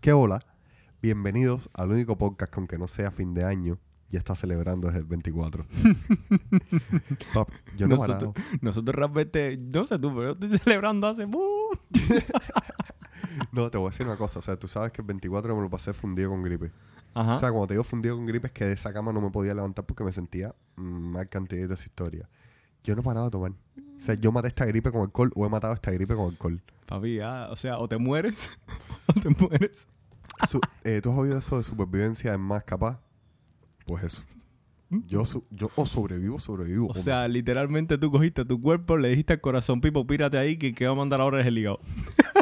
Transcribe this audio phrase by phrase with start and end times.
[0.00, 0.40] ¿Qué hola?
[1.02, 5.00] Bienvenidos al único podcast que aunque no sea fin de año, ya está celebrando desde
[5.00, 5.66] el 24.
[7.34, 8.34] Pap, yo no nosotros, parado.
[8.62, 11.26] nosotros realmente, no sé tú, pero yo estoy celebrando hace...
[13.52, 14.38] No, te voy a decir una cosa.
[14.38, 16.72] O sea, tú sabes que el 24 me lo pasé fundido con gripe.
[17.12, 17.34] Ajá.
[17.34, 19.30] O sea, cuando te digo fundido con gripe es que de esa cama no me
[19.30, 22.26] podía levantar porque me sentía mal cantidad de esa historia.
[22.82, 23.52] Yo no he parado de tomar.
[23.52, 26.62] O sea, yo maté esta gripe con alcohol o he matado esta gripe con alcohol.
[26.86, 28.48] Papi, o sea, o te mueres
[29.16, 29.86] o te mueres.
[30.48, 33.00] Su- eh, ¿Tú has oído eso de supervivencia en más capaz?
[33.86, 34.22] Pues eso.
[35.06, 36.88] Yo, su- yo o sobrevivo, sobrevivo.
[36.88, 40.74] O sea, literalmente tú cogiste tu cuerpo, le dijiste al corazón, Pipo, pírate ahí, que
[40.74, 41.78] que va a mandar ahora es el hígado.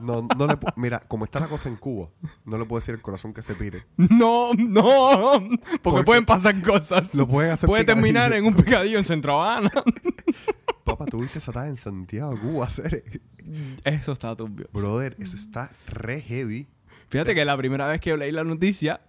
[0.00, 2.08] no, no le mira, como está la cosa en Cuba,
[2.44, 3.84] no le puedo decir el corazón que se pire.
[3.96, 6.04] No, no, porque ¿Por qué?
[6.04, 7.14] pueden pasar cosas.
[7.14, 8.48] Lo pueden hacer Puede terminar picadillo.
[8.48, 9.70] en un picadillo en Centro Habana.
[10.84, 13.20] Papá, tuviste esa tarde en Santiago, Cuba, hacer.
[13.84, 14.68] Eso está turbio.
[14.72, 16.66] Brother, eso está re heavy.
[17.08, 19.00] Fíjate que la primera vez que yo leí la noticia,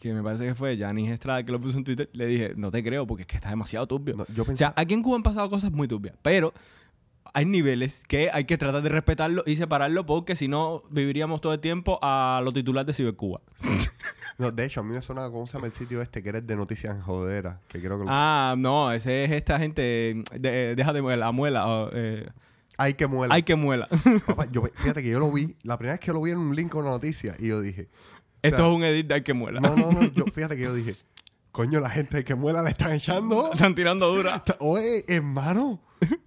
[0.00, 2.70] que me parece que fue Janis Estrada que lo puso en Twitter, le dije, no
[2.70, 4.16] te creo porque es que está demasiado turbio.
[4.16, 6.52] No, yo O pensé, sea, aquí en Cuba han pasado cosas muy turbias, pero
[7.32, 11.52] hay niveles que hay que tratar de respetarlo y separarlo porque si no viviríamos todo
[11.54, 13.40] el tiempo a los titulares de Cibercuba.
[14.38, 16.46] no, de hecho, a mí me sonaba cómo se llama el sitio este que eres
[16.46, 20.74] de noticias en jodera, que creo que lo Ah, no, ese es esta gente, de,
[20.76, 22.28] deja de muela, muela, eh,
[22.76, 23.34] Hay que muela.
[23.34, 23.88] hay que muela.
[24.26, 26.54] Papá, yo, fíjate que yo lo vi, la primera vez que lo vi en un
[26.54, 27.88] link con una noticia y yo dije,
[28.42, 29.60] Esto sea, es un edit de hay que muela.
[29.60, 30.94] no, no, no, yo, fíjate que yo dije,
[31.50, 33.52] coño, la gente de que muela le están echando.
[33.52, 34.42] Están tirando dura.
[34.58, 35.80] Oye, hermano,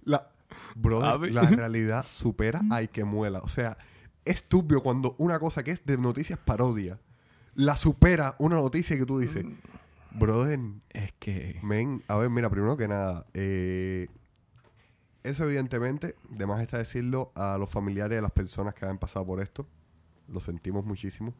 [0.04, 0.30] la,
[0.74, 3.40] brother, la realidad supera hay que muela.
[3.40, 3.78] O sea,
[4.24, 6.98] es turbio cuando una cosa que es de noticias parodia
[7.58, 9.44] la supera una noticia que tú dices,
[10.12, 11.58] brother, Es que...
[11.64, 14.06] Men, a ver, mira, primero que nada, eh,
[15.24, 19.26] eso evidentemente, de más está decirlo a los familiares de las personas que han pasado
[19.26, 19.66] por esto.
[20.28, 21.34] Lo sentimos muchísimo.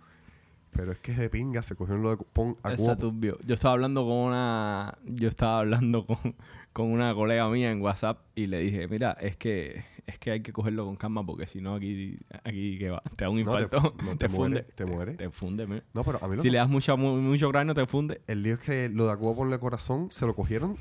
[0.73, 3.39] Pero es que de pinga se cogieron lo de pon a Está turbio.
[3.45, 4.95] Yo estaba hablando con una.
[5.05, 6.35] Yo estaba hablando con,
[6.73, 10.41] con una colega mía en WhatsApp y le dije, mira, es que es que hay
[10.41, 13.57] que cogerlo con calma porque si no aquí, aquí que va, te da un No,
[13.57, 14.49] te infarto, no, te, te funde.
[14.49, 15.15] muere, te muere.
[15.15, 15.83] Te funde.
[15.93, 18.21] No, pero a mí lo Si que- le das mucho, mu- mucho cráneo, te funde.
[18.27, 20.77] el lío es que lo de Cuba ponle corazón se lo cogieron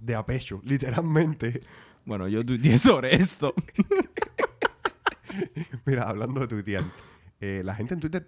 [0.00, 1.62] de a pecho, literalmente.
[2.04, 3.52] Bueno, yo tuiteé sobre esto.
[5.84, 6.84] Mira, hablando de tuitear,
[7.40, 8.26] eh, la gente en Twitter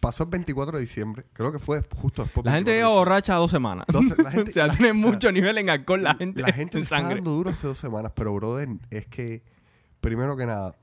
[0.00, 2.44] pasó el 24 de diciembre, creo que fue justo después.
[2.44, 3.84] La gente 24 de llega borracha dos semanas.
[3.88, 6.40] Entonces, la gente- o sea, la- tiene o sea, mucho nivel en alcohol la gente,
[6.40, 7.16] La gente en está sangre.
[7.16, 9.42] dando duro hace dos semanas, pero brother, es que,
[10.00, 10.76] primero que nada,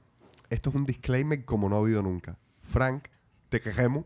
[0.50, 2.38] esto es un disclaimer como no ha habido nunca.
[2.64, 3.06] Frank,
[3.50, 4.06] te quejemos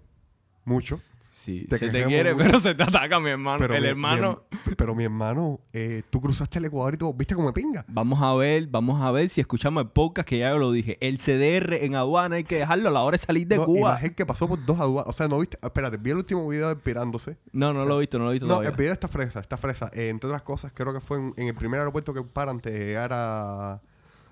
[0.66, 1.02] mucho,
[1.42, 3.60] Sí, te se te quiere, pero se te ataca, mi hermano.
[3.60, 4.44] pero el mi- hermano...
[4.66, 7.86] mi- pero mi hermano, eh, tú cruzaste el Ecuador y todo, viste como me pinga.
[7.88, 10.98] Vamos a ver, vamos a ver si escuchamos el podcast que ya yo lo dije.
[11.00, 13.66] El CDR en aduana hay que dejarlo a la hora de salir de No, y
[13.66, 13.92] Cuba.
[13.94, 16.46] la gente que pasó por dos aduanas, o sea, no viste, espérate, vi el último
[16.48, 17.38] video de Pirándose.
[17.54, 18.70] No, no O sea, lo he visto, no lo he visto No, todavía.
[18.72, 19.90] el video está fresa, está fresa.
[19.94, 22.74] Eh, entre otras cosas, creo que fue en, en el primer aeropuerto que paran antes
[22.74, 23.82] de llegar a,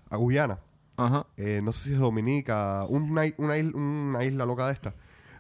[0.09, 0.59] a Guyana.
[0.99, 1.25] Ajá.
[1.37, 4.93] eh, no sé si es Dominica, una, una, isla, una isla loca de esta,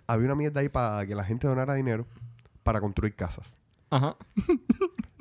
[0.07, 2.07] había una mierda ahí para que la gente donara dinero
[2.63, 3.57] para construir casas.
[3.89, 4.15] Ajá.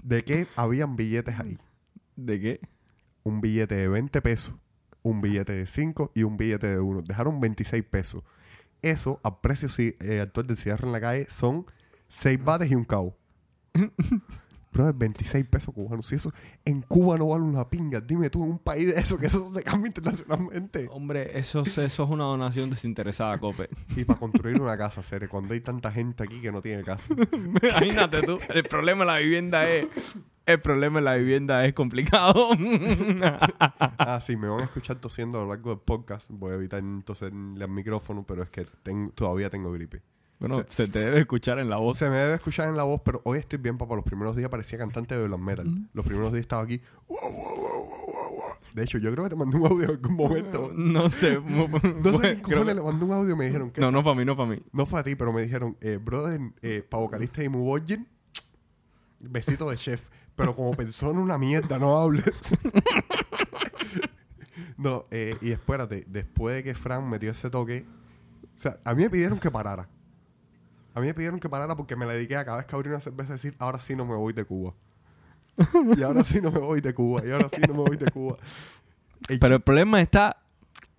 [0.02, 1.58] ¿De qué habían billetes ahí?
[2.16, 2.60] ¿De qué?
[3.24, 4.54] Un billete de 20 pesos,
[5.02, 7.02] un billete de 5 y un billete de 1.
[7.02, 8.22] Dejaron 26 pesos.
[8.82, 11.66] Eso, al precio ci- eh, actual del cigarro en la calle, son
[12.08, 13.16] 6 bates y un cabo.
[14.76, 16.06] Pero es 26 pesos cubanos.
[16.06, 16.31] Si eso
[16.64, 19.50] en Cuba no vale una pinga, dime tú, en un país de eso, que eso
[19.50, 20.87] se cambia internacionalmente.
[20.91, 23.70] Hombre, eso, es- eso es una donación desinteresada, Cope.
[23.97, 27.15] Y para construir una casa, Cere, cuando hay tanta gente aquí que no tiene casa.
[27.32, 28.38] Imagínate tú.
[28.53, 29.86] El problema de la vivienda es...
[30.44, 32.50] El problema de la vivienda es complicado.
[33.98, 36.31] Ah, sí, me van a escuchar tosiendo a lo largo del podcast.
[36.31, 40.03] Voy a evitar toser al micrófono, pero es que ten- todavía tengo gripe.
[40.38, 41.98] Bueno, se te debe escuchar en la voz.
[41.98, 43.97] Se me debe escuchar en la voz, pero hoy estoy bien, papá.
[43.97, 45.88] Los primeros días parecía cantante de black metal.
[45.94, 46.80] Los primeros días estaba aquí.
[48.74, 50.70] De hecho, yo creo que te mandé un audio en algún momento.
[50.76, 51.41] No sé.
[52.04, 53.80] No sé creo le mandó un audio y me dijeron que.
[53.80, 54.62] No, no para mí, no para mí.
[54.72, 58.06] No fue a ti, pero me dijeron, eh, brother, eh, para vocalista y Virgin,
[59.18, 60.03] besito de chef.
[60.34, 62.42] Pero como persona, una mierda, no hables.
[64.77, 67.86] no, eh, y espérate, después de que Fran metió ese toque,
[68.54, 69.88] o sea, a mí me pidieron que parara.
[70.97, 72.89] A mí me pidieron que parara porque me la dediqué a cada vez que abrí
[72.89, 74.72] una cerveza decir, ahora sí no me voy de Cuba.
[75.95, 77.21] y ahora sí no me voy de Cuba.
[77.27, 78.37] Y ahora sí no me voy de Cuba.
[79.28, 80.37] Pero el problema está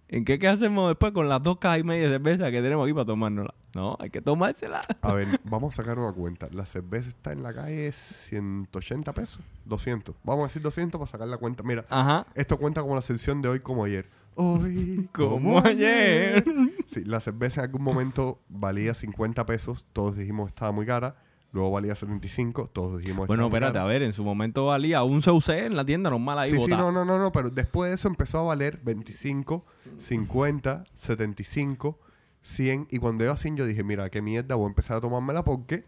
[0.07, 2.85] en qué, qué hacemos después con las dos cajas y media de cerveza que tenemos
[2.85, 3.55] aquí para tomárnosla.
[3.73, 4.81] No, hay que tomársela.
[5.01, 6.47] A ver, vamos a sacar una cuenta.
[6.51, 9.39] La cerveza está en la calle 180 pesos.
[9.65, 10.15] 200.
[10.23, 11.63] Vamos a decir 200 para sacar la cuenta.
[11.63, 12.27] Mira, Ajá.
[12.35, 14.05] esto cuenta como la sección de hoy como ayer.
[14.35, 16.45] Hoy Como ayer.
[16.87, 21.17] Sí, la cerveza en algún momento valía 50 pesos, todos dijimos estaba muy cara.
[21.53, 23.85] Luego valía 75, todos dijimos Bueno, estaba muy espérate, cara.
[23.85, 26.71] a ver, en su momento valía un CUC en la tienda normal ahí Sí, sí,
[26.71, 29.65] no, no, no, no, pero después de eso empezó a valer 25,
[29.97, 31.99] 50, 75,
[32.41, 32.87] 100.
[32.91, 35.43] Y cuando iba a 100 yo dije, mira, qué mierda, voy a empezar a tomármela
[35.43, 35.85] porque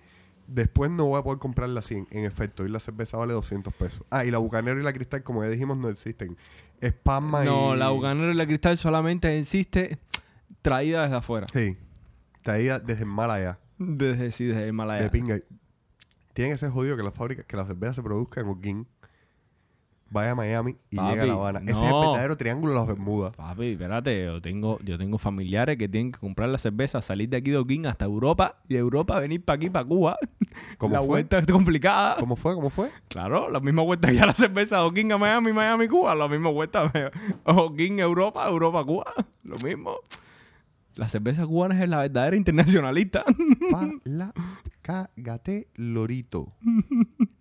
[0.48, 2.08] después no voy a poder comprarla a 100.
[2.12, 4.04] En efecto, y la cerveza vale 200 pesos.
[4.10, 6.38] Ah, y la Bucanero y la Cristal, como ya dijimos, no existen.
[6.82, 7.78] Es Palma No, y...
[7.78, 10.00] la Bucanero y la Cristal solamente existe
[10.62, 11.48] traída desde afuera.
[11.52, 11.78] Sí.
[12.44, 13.60] Traída desde el Malaya.
[13.78, 15.04] Desde, sí, desde el Himalaya.
[15.04, 15.40] De pinga.
[16.34, 18.88] Tiene que ser jodido que la fábrica, que la cerveza se produzca en Holguín,
[20.10, 21.60] vaya a Miami y Papi, llegue a La Habana.
[21.62, 23.36] Ese es el verdadero triángulo de las Bermudas.
[23.36, 27.38] Papi, espérate, yo tengo, yo tengo familiares que tienen que comprar la cerveza, salir de
[27.38, 30.18] aquí de Oquín hasta Europa y de Europa venir para aquí, para Cuba.
[30.78, 31.08] ¿Cómo la fue?
[31.08, 32.18] vuelta es complicada.
[32.20, 32.56] ¿Cómo fue?
[32.56, 32.90] ¿Cómo fue?
[33.08, 36.16] Claro, la misma vuelta que a la cerveza de Oquín a Miami, Miami, Cuba.
[36.16, 36.92] La misma vuelta
[37.46, 39.14] Oquín, Europa, Europa, Cuba.
[39.44, 39.96] Lo mismo.
[40.96, 43.24] La cerveza cubana es la verdadera internacionalista.
[43.72, 44.34] Pala,
[44.82, 46.54] cágate, lorito.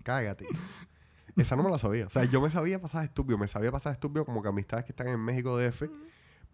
[0.03, 0.47] Cágate.
[1.37, 2.07] Esa no me la sabía.
[2.07, 3.39] O sea, yo me sabía pasar estúpido.
[3.39, 5.85] Me sabía pasar estúpido como que amistades que están en México DF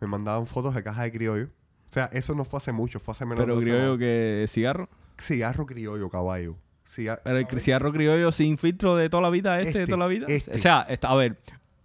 [0.00, 1.44] me mandaban fotos de cajas de criollo.
[1.88, 4.88] O sea, eso no fue hace mucho, fue hace menos Pero de criollo que cigarro.
[5.18, 6.58] Cigarro criollo, caballo.
[6.96, 10.26] Pero el cigarro criollo sin filtro de toda la vida, este, de toda la vida.
[10.28, 10.52] este.
[10.52, 11.38] O sea, está, a ver,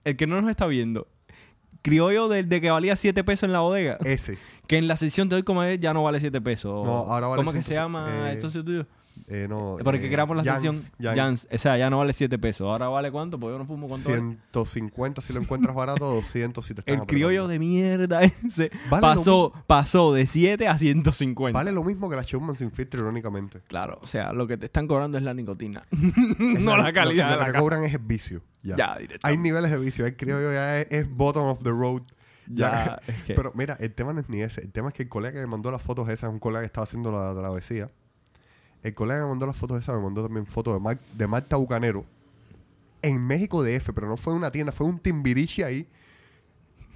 [0.03, 1.07] el que no nos está viendo,
[1.81, 4.37] criollo del de que valía 7 pesos en la bodega, Ese.
[4.69, 6.85] Que en la sección de hoy como es ya no vale 7 pesos.
[6.85, 8.85] No, ahora vale ¿Cómo es que se 100, llama eh, el socio tuyo?
[9.27, 11.17] Eh, no, Porque eh, creamos la Jans, sección Jans.
[11.17, 11.47] Jans.
[11.51, 12.67] O sea, ya no vale 7 pesos.
[12.67, 14.07] Ahora vale cuánto, porque yo no fumo cuánto.
[14.11, 14.21] vale?
[14.51, 19.01] 150 si lo encuentras barato, 200 si te están El criollo de mierda ese Vale
[19.01, 21.57] pasó, pasó de 7 a 150.
[21.57, 23.61] Vale lo mismo que la Showman sin filtro, irónicamente.
[23.67, 25.81] Claro, o sea, lo que te están cobrando es la nicotina.
[25.91, 28.43] Es no la calidad Lo, de lo la que cobran es el vicio.
[28.61, 28.75] Ya.
[28.75, 30.05] Ya, Hay niveles de vicio.
[30.05, 32.03] El criollo ya es, es bottom of the road.
[32.49, 34.61] Ya, es que- Pero mira, el tema no es ni ese.
[34.61, 36.65] El tema es que el colega que me mandó las fotos esas, un colega que
[36.67, 37.89] estaba haciendo la travesía.
[38.83, 41.27] El colega que me mandó las fotos esas me mandó también fotos de, Mar- de
[41.27, 42.05] Marta Bucanero
[43.01, 45.87] en México DF, pero no fue una tienda, fue un timbiriche ahí.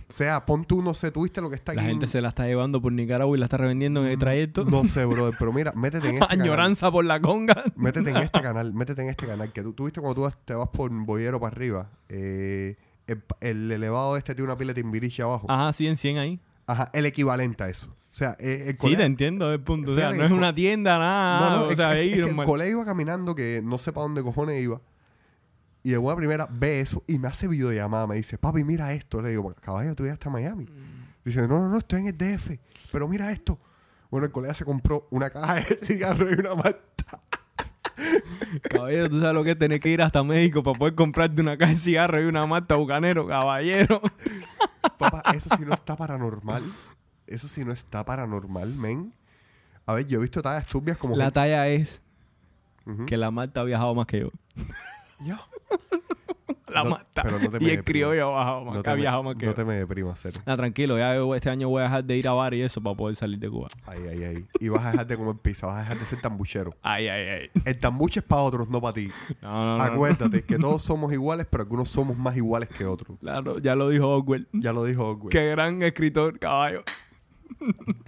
[0.09, 1.89] O sea, pon tú, no sé, tuviste lo que está La aquí.
[1.89, 4.63] en- gente se la está llevando por Nicaragua y la está revendiendo en el trayecto.
[4.65, 6.41] No sé, brother, pero mira, métete en este canal.
[6.41, 7.63] Añoranza por la conga.
[7.75, 9.51] Métete en este canal, métete en este canal.
[9.51, 11.89] Que tú, tú viste cuando tú te vas por Boyero para arriba.
[12.09, 12.75] eh,
[13.07, 15.45] el, el elevado este tiene una pila de timbiriche abajo.
[15.49, 16.39] Ajá, 100, 100 ahí.
[16.67, 17.87] Ajá, el equivalente a eso.
[18.11, 19.91] O sea, eh, el Sí, te entiendo el punto.
[19.91, 21.39] O sea, no es una tienda, nada.
[21.39, 23.91] No, no, o es, sea, es- es que el colega iba caminando que no sé
[23.91, 24.79] para dónde cojones iba.
[25.81, 28.07] Y de buena primera ve eso y me hace videollamada.
[28.07, 29.21] Me dice, papi, mira esto.
[29.21, 30.67] Le digo, caballo, tú ya estás en Miami.
[31.25, 32.51] Dice, no, no, no, estoy en el DF.
[32.91, 33.59] Pero mira esto.
[34.11, 36.51] Bueno, el colega se compró una caja de cigarros y una.
[38.69, 41.57] Caballero, tú sabes lo que es tener que ir hasta México para poder comprarte una
[41.57, 44.01] caja de cigarro y una mata bucanero, caballero.
[44.97, 46.63] Papá, eso sí no está paranormal.
[47.27, 49.13] Eso sí no está paranormal, men.
[49.85, 51.15] A ver, yo he visto tallas turbias como...
[51.15, 52.01] La gente- talla es
[53.07, 54.29] que la Marta ha viajado más que yo.
[55.21, 55.37] Yo.
[56.73, 57.23] La No, Marta.
[57.23, 59.53] pero no te y el criollo más, No que ha me, viajado más que no
[59.53, 60.39] te me deprimas, cero.
[60.45, 62.95] Nah, tranquilo, ya este año voy a dejar de ir a bar y eso para
[62.95, 63.67] poder salir de Cuba.
[63.85, 64.45] Ay, ay, ay.
[64.59, 66.75] Y vas a dejar de comer pizza, vas a dejar de ser tambuchero.
[66.81, 67.49] Ay, ay, ay.
[67.65, 69.09] El tambuche es para otros, no para ti.
[69.41, 69.83] No, no, no, no.
[69.83, 73.17] Acuérdate que todos somos iguales, pero algunos somos más iguales que otros.
[73.19, 74.47] Claro, ya lo dijo Orwell.
[74.53, 75.29] Ya lo dijo Orwell.
[75.29, 76.83] Qué gran escritor, caballo.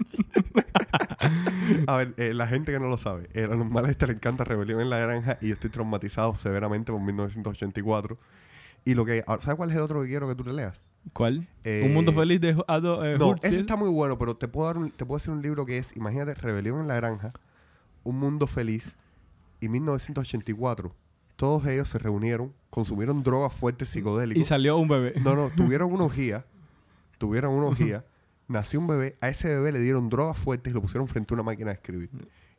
[1.87, 4.13] A ver, eh, la gente que no lo sabe, eh, a los males este le
[4.13, 8.17] encanta Rebelión en la Granja y yo estoy traumatizado severamente por 1984.
[8.85, 9.23] Y lo que...
[9.27, 10.79] ahora, ¿Sabes cuál es el otro que quiero que tú te leas?
[11.13, 11.47] ¿Cuál?
[11.63, 12.55] Eh, Un mundo feliz de eh,
[13.19, 15.65] No, ese está muy bueno, pero te puedo dar un- te puedo decir un libro
[15.65, 17.33] que es, imagínate, Rebelión en la Granja,
[18.03, 18.95] Un Mundo Feliz
[19.59, 20.95] y 1984.
[21.35, 24.47] Todos ellos se reunieron, consumieron drogas fuertes Y psicodélicos.
[24.47, 25.13] salió un bebé.
[25.21, 26.45] No, no, tuvieron una orgía,
[27.17, 28.05] tuvieron una orgía,
[28.47, 31.35] nació un bebé, a ese bebé le dieron drogas fuertes y lo pusieron frente a
[31.35, 32.09] una máquina de escribir.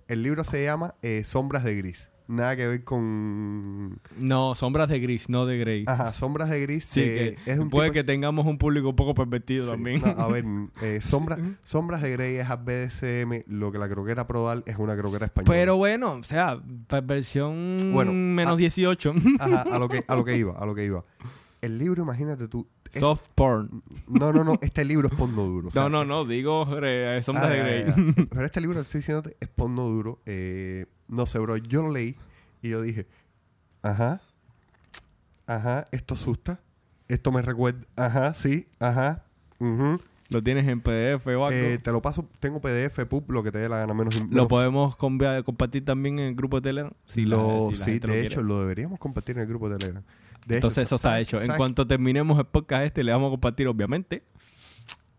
[0.08, 2.10] El libro se llama eh, Sombras de Gris.
[2.28, 4.00] Nada que ver con...
[4.18, 5.84] No, sombras de gris, no de grey.
[5.86, 8.88] Ajá, Sombras de Gris sí, eh, que es un puede tipo- que tengamos un público
[8.88, 10.00] un poco pervertido Sí, también.
[10.00, 10.44] no, a ver,
[10.82, 14.96] eh, sombra- Sombras de Grey es a BDSM, lo que la croquera Prodal es una
[14.96, 15.54] croquera española.
[15.54, 19.14] Pero bueno, o sea, perversión Bueno, menos ah, 18.
[19.38, 21.04] Ajá, a lo que, a lo que iba, a lo que iba.
[21.62, 22.66] El libro, imagínate tú.
[22.92, 23.82] es- Soft porn.
[24.08, 25.68] no, no, no, este libro es porno duro.
[25.68, 28.26] o sea, no, no, no, digo eh, sombras Ah, de grey.
[28.30, 30.20] Pero este libro estoy diciéndote es porno duro.
[30.26, 31.56] Eh, no sé, bro.
[31.56, 32.16] Yo lo leí
[32.62, 33.06] y yo dije,
[33.82, 34.20] ajá,
[35.46, 36.60] ajá, esto asusta.
[37.08, 39.24] Esto me recuerda, ajá, sí, ajá.
[39.60, 40.00] ujú.
[40.30, 41.50] Lo tienes en PDF o algo.
[41.52, 44.20] Eh, te lo paso, tengo PDF, pub, lo que te dé la gana, menos.
[44.20, 46.92] lo menos- podemos convia- compartir también en el grupo de Telegram.
[47.06, 48.26] Si la- lo- si sí, lo de quiere.
[48.26, 50.02] hecho, lo deberíamos compartir en el grupo de Telegram.
[50.44, 51.40] De Entonces hecho, eso está ¿sabes- hecho.
[51.40, 54.24] En cuanto terminemos el podcast este, le vamos a compartir, obviamente,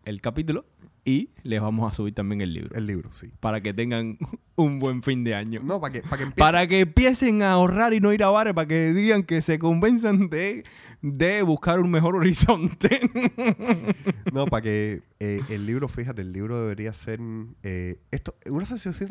[0.04, 0.66] el capítulo
[1.08, 2.76] Y les vamos a subir también el libro.
[2.76, 3.30] El libro, sí.
[3.40, 4.18] Para que tengan
[4.56, 5.60] un buen fin de año.
[5.64, 8.28] No, para que, para que empiece- Para que empiecen a ahorrar y no ir a
[8.28, 10.64] bares, para que digan que se convenzan de,
[11.00, 13.00] de buscar un mejor horizonte.
[14.32, 17.18] No, para que eh, el libro, fíjate, el libro debería ser...
[17.62, 18.66] eh, esto, una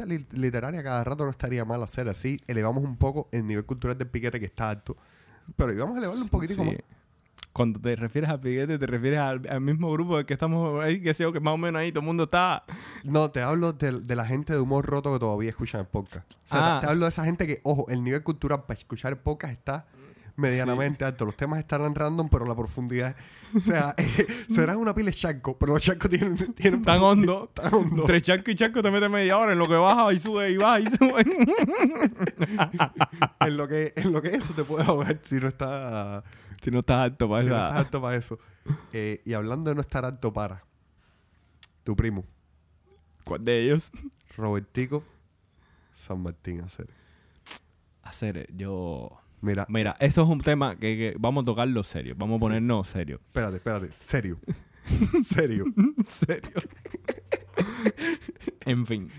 [0.05, 2.39] li- literaria cada rato no estaría mal hacer así.
[2.47, 4.95] Elevamos un poco el nivel cultural del piquete que está alto.
[5.55, 6.69] Pero íbamos a elevarlo un poquitico Sí.
[6.69, 6.77] más.
[7.57, 11.01] Cuando te refieres a Piguete, te refieres al, al mismo grupo del que estamos ahí,
[11.01, 12.63] que yo, que más o menos ahí todo el mundo está.
[13.03, 16.33] No, te hablo de, de la gente de humor roto que todavía escuchan el podcast.
[16.33, 16.79] O sea, Ah.
[16.79, 19.53] te, te hablo de esa gente que, ojo, el nivel cultural para escuchar el podcast
[19.53, 19.87] está
[20.35, 21.25] medianamente alto.
[21.25, 23.15] Los temas estarán random, pero la profundidad...
[23.55, 26.53] O sea, eh, serán una pila de charco, pero los charcos tienen...
[26.53, 27.49] tienen Tan hondo.
[27.55, 28.03] Tan hondo.
[28.03, 30.57] Entre charco y charco te metes media hora en lo que baja y sube y
[30.57, 31.25] baja y sube.
[33.39, 36.23] en, lo que, en lo que eso te puede ahogar si no está...
[36.67, 38.39] si no estás alto para si no estás alto para eso.
[38.91, 40.65] Eh, y hablando de no estar alto para...
[41.85, 42.25] Tu primo,
[43.23, 43.89] ¿Cuál de ellos?
[44.35, 45.01] Robertico
[45.93, 46.89] San Martín Hacer.
[48.03, 49.17] Hacer, yo...
[49.39, 52.15] Mira, Mira, eso es un tema que, que vamos a tocarlo serio.
[52.17, 53.21] Vamos a ponernos serio.
[53.27, 53.91] espérate, espérate.
[53.95, 54.37] Serio.
[55.23, 55.63] Serio.
[56.03, 56.51] serio.
[58.65, 59.09] en fin.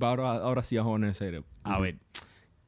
[0.00, 1.44] Ahora, ahora sí vamos a poner serio.
[1.64, 1.98] A ver,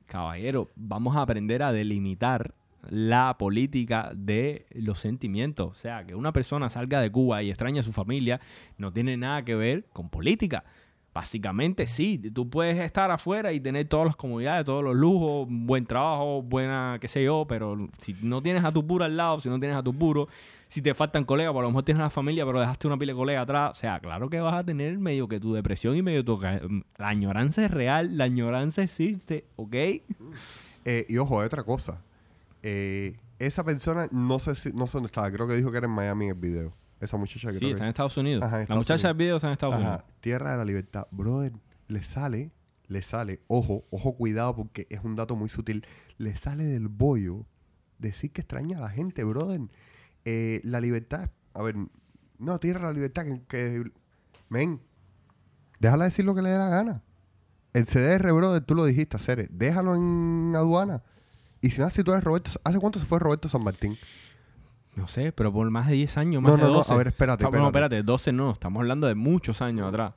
[0.07, 2.57] caballero, vamos a aprender a delimitar
[2.89, 5.71] la política de los sentimientos.
[5.71, 8.41] O sea, que una persona salga de Cuba y extraña a su familia
[8.77, 10.65] no tiene nada que ver con política.
[11.15, 15.85] Básicamente sí, tú puedes estar afuera y tener todas las comodidades, todos los lujos, buen
[15.85, 19.49] trabajo, buena, qué sé yo, pero si no tienes a tu puro al lado, si
[19.49, 20.29] no tienes a tu puro,
[20.69, 23.15] si te faltan colegas, por lo mejor tienes a la familia, pero dejaste una pila
[23.15, 26.03] de colegas atrás, o sea, claro que vas a tener medio que tu depresión y
[26.03, 26.39] medio tu...
[26.41, 29.75] La añoranza es real, la añoranza existe, ¿ok?
[30.85, 32.01] Eh, y ojo, otra cosa.
[32.71, 35.87] Eh, esa persona, no sé si, no sé dónde estaba, creo que dijo que era
[35.87, 36.75] en Miami el video.
[37.01, 37.89] Esa muchacha que Sí, creo está en.
[37.91, 38.43] Estados Unidos.
[38.43, 39.03] Ajá, en la muchacha Unidos.
[39.05, 40.05] del video está en Estados Unidos.
[40.21, 41.07] Tierra de la Libertad.
[41.13, 41.53] Brother,
[41.87, 42.51] le sale,
[42.89, 45.87] le sale, ojo, ojo, cuidado porque es un dato muy sutil.
[46.19, 47.47] Le sale del bollo
[47.99, 49.61] decir que extraña a la gente, brother.
[50.25, 51.77] Eh, la libertad, a ver,
[52.39, 53.93] no, Tierra de la Libertad, que, que-
[54.51, 54.81] men,
[55.81, 57.03] déjala decir lo que le dé la gana.
[57.73, 61.03] El CDR, brother, tú lo dijiste, hacer, déjalo en aduana.
[61.61, 63.97] Y si no, si tú eres Roberto, ¿hace cuánto se fue Roberto San Martín?
[64.95, 66.93] No sé, pero por más de 10 años, más No, de no, no, 12.
[66.93, 67.97] a ver, espérate, Ah, bueno, espérate.
[67.97, 70.13] espérate, 12 no, estamos hablando de muchos años atrás.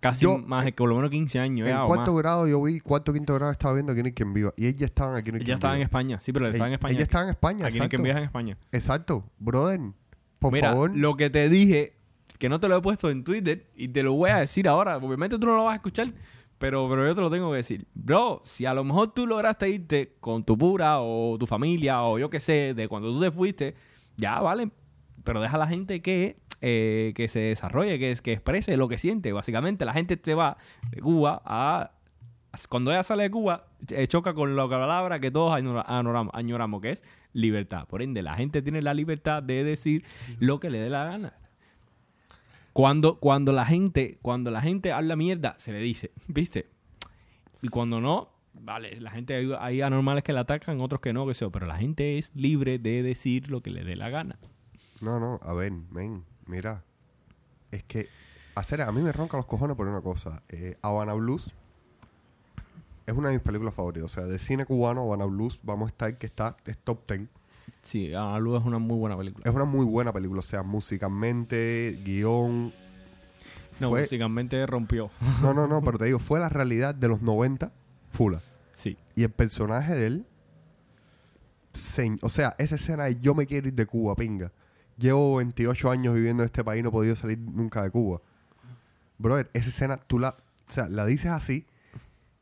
[0.00, 2.22] Casi Yo, más de por lo menos 15 años En ya, o cuarto más.
[2.22, 4.52] grado yo vi, cuarto, quinto grado estaba viendo Aquí no hay quien viva.
[4.56, 5.86] Y ellos estaban aquí no hay Ella quien estaba en viva.
[5.86, 6.94] España, sí, pero él estaba en Ella- España.
[6.94, 8.56] Ella estaba en España, Aquí no hay quien viaja en España.
[8.70, 9.24] Exacto.
[9.40, 9.80] Brother,
[10.38, 10.96] por Mira, favor.
[10.96, 11.94] lo que te dije,
[12.38, 14.96] que no te lo he puesto en Twitter y te lo voy a decir ahora.
[14.98, 16.12] Obviamente tú no lo vas a escuchar,
[16.58, 17.86] pero, pero yo te lo tengo que decir.
[17.94, 22.18] Bro, si a lo mejor tú lograste irte con tu pura o tu familia o
[22.18, 23.74] yo qué sé, de cuando tú te fuiste,
[24.16, 24.70] ya vale.
[25.24, 28.98] Pero deja a la gente que, eh, que se desarrolle, que, que exprese lo que
[28.98, 29.32] siente.
[29.32, 30.56] Básicamente, la gente se va
[30.90, 31.92] de Cuba a.
[32.70, 36.80] Cuando ella sale de Cuba, eh, choca con la palabra que todos añora- añoramos, añoramos,
[36.80, 37.86] que es libertad.
[37.86, 40.04] Por ende, la gente tiene la libertad de decir
[40.40, 41.34] lo que le dé la gana.
[42.72, 46.68] Cuando, cuando la gente, cuando la gente habla mierda, se le dice, ¿viste?
[47.62, 51.26] Y cuando no, vale, la gente hay, hay anormales que la atacan, otros que no,
[51.26, 54.38] que sé, pero la gente es libre de decir lo que le dé la gana.
[55.00, 56.84] No, no, a ver, men, mira.
[57.70, 58.08] Es que,
[58.54, 60.42] hacer, a mí me ronca los cojones por una cosa.
[60.48, 61.52] Eh, Habana Blues
[63.06, 64.10] es una de mis películas favoritas.
[64.10, 67.28] O sea, de cine cubano, Habana Blues, vamos a estar que está, es top 10.
[67.82, 69.42] Sí, Ana Luz es una muy buena película.
[69.48, 70.40] Es una muy buena película.
[70.40, 72.72] O sea, musicalmente, guion.
[73.80, 75.10] No, fue- básicamente rompió.
[75.42, 77.72] no, no, no, pero te digo, fue la realidad de los 90,
[78.10, 78.40] fula.
[78.72, 78.96] Sí.
[79.16, 80.26] Y el personaje de él,
[81.72, 84.52] se- o sea, esa escena de yo me quiero ir de Cuba, pinga.
[84.96, 88.20] Llevo 28 años viviendo en este país y no he podido salir nunca de Cuba.
[89.18, 91.66] Brother, esa escena tú la, o sea, la dices así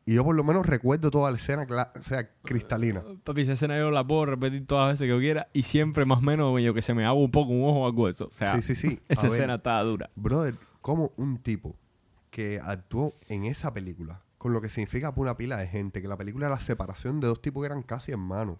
[0.09, 3.03] y yo por lo menos recuerdo toda la escena, o sea, cristalina.
[3.25, 6.05] Papi, esa escena yo la puedo repetir todas las veces que yo quiera y siempre
[6.05, 8.29] más o menos yo que se me hago un poco un ojo o algo eso.
[8.29, 9.01] O sea, sí, sí, sí.
[9.09, 10.09] Esa ver, escena está dura.
[10.15, 11.77] Brother, como un tipo
[12.31, 16.07] que actuó en esa película, con lo que significa para una pila de gente, que
[16.07, 18.59] la película era la separación de dos tipos que eran casi hermanos.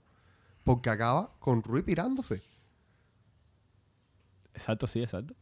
[0.65, 2.43] Porque acaba con Rui pirándose.
[4.53, 5.37] Exacto, sí, exacto.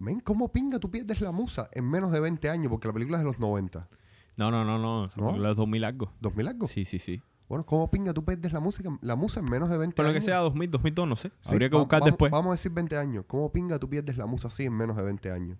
[0.00, 2.70] Men, ¿cómo pinga tú pierdes la musa en menos de 20 años?
[2.70, 3.88] Porque la película es de los 90.
[4.36, 5.06] No, no, no, no.
[5.06, 5.26] Esa ¿No?
[5.28, 6.12] película es 2000 algo.
[6.20, 6.66] ¿2000 algo?
[6.68, 7.20] Sí, sí, sí.
[7.48, 10.10] Bueno, ¿cómo pinga tú pierdes la música, la musa en menos de 20 Por lo
[10.10, 10.24] años?
[10.24, 11.28] que sea 2000, 2002, no sé.
[11.40, 12.32] Sí, Habría que buscar vamos, después.
[12.32, 13.24] Vamos a decir 20 años.
[13.26, 15.58] ¿Cómo pinga tú pierdes la musa así en menos de 20 años?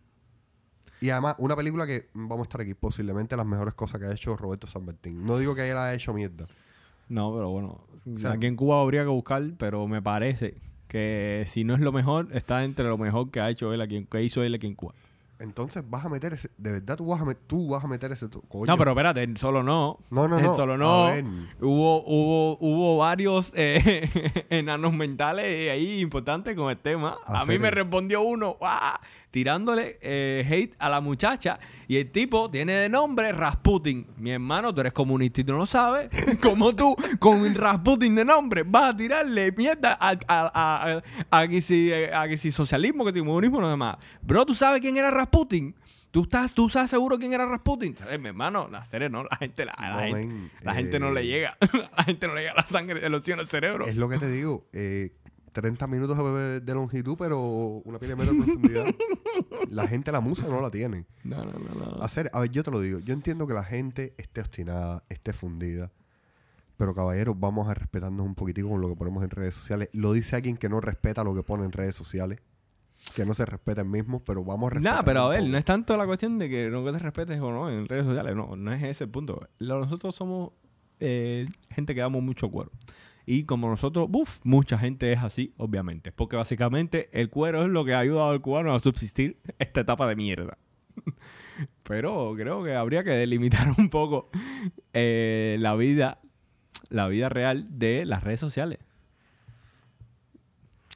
[1.02, 4.07] Y además, una película que, mm, vamos a estar aquí, posiblemente las mejores cosas que
[4.07, 5.25] ha hecho Roberto San Martín.
[5.26, 6.47] No digo que él haya hecho mierda.
[7.09, 7.81] No, pero bueno.
[8.17, 10.55] sea- aquí en Cuba habría que buscar, pero me parece
[10.88, 14.07] que si no es lo mejor, está entre lo mejor que ha hecho él aquí,
[14.11, 14.95] que hizo él aquí en Cuba.
[15.39, 16.51] Entonces vas a meter ese...
[16.57, 18.29] De verdad tú vas a, met- tú vas a meter ese...
[18.49, 18.67] coño.
[18.67, 19.99] No, pero espérate, en solo no.
[20.11, 20.55] No, no, en no.
[20.55, 21.09] solo no.
[21.61, 27.17] Hubo, hubo, hubo varios eh, enanos mentales ahí importantes con el tema.
[27.27, 28.99] ¿A A mí me respondió uno, ¡guau!
[29.33, 31.59] Tirándole eh, hate a la muchacha.
[31.89, 34.07] Y el tipo tiene de nombre Rasputin.
[34.19, 36.09] Mi hermano, tú eres comunista y tú no lo sabes.
[36.41, 41.03] Como tú, con Rasputin de nombre, vas a tirarle mierda a, a, a, a-
[41.41, 43.97] a que si, a que si socialismo, que si comunismo, no demás.
[44.23, 45.75] Bro, ¿tú sabes quién era Rasputin?
[46.11, 47.97] ¿Tú estás, tú estás seguro quién era Rasputin?
[47.97, 48.69] ¿Sabes, mi hermano?
[48.71, 51.27] La serie no, la gente, la, la No, gente, men, la gente no eh, le
[51.27, 51.57] llega.
[51.97, 53.87] la gente no le llega la sangre de los al cerebro.
[53.87, 54.67] Es lo que te digo.
[54.75, 55.15] eh,
[55.52, 57.40] 30 minutos de, de longitud, pero
[57.85, 58.87] una pila de profundidad.
[59.71, 61.06] la gente la musa no la tiene.
[61.25, 62.02] No, no, no, no.
[62.02, 62.99] Hacer, a ver, yo te lo digo.
[63.00, 65.92] Yo entiendo que la gente esté obstinada, esté fundida.
[66.76, 69.88] Pero caballeros, vamos a respetarnos un poquitico con lo que ponemos en redes sociales.
[69.92, 72.40] Lo dice alguien que no respeta lo que pone en redes sociales.
[73.14, 74.92] Que no se respeta el mismo, pero vamos a respetar.
[74.92, 77.50] Nada, pero a ver, no es tanto la cuestión de que no te respetes o
[77.50, 78.35] no en redes sociales.
[78.35, 79.49] No, no es ese el punto.
[79.59, 80.52] Nosotros somos
[81.00, 82.71] eh, gente que damos mucho cuero.
[83.25, 86.11] Y como nosotros, uff, mucha gente es así, obviamente.
[86.12, 90.07] Porque básicamente el cuero es lo que ha ayudado al cubano a subsistir esta etapa
[90.09, 90.59] de mierda.
[91.85, 94.31] Pero creo que habría que delimitar un poco
[94.93, 96.19] eh, la vida,
[96.88, 98.79] la vida real de las redes sociales.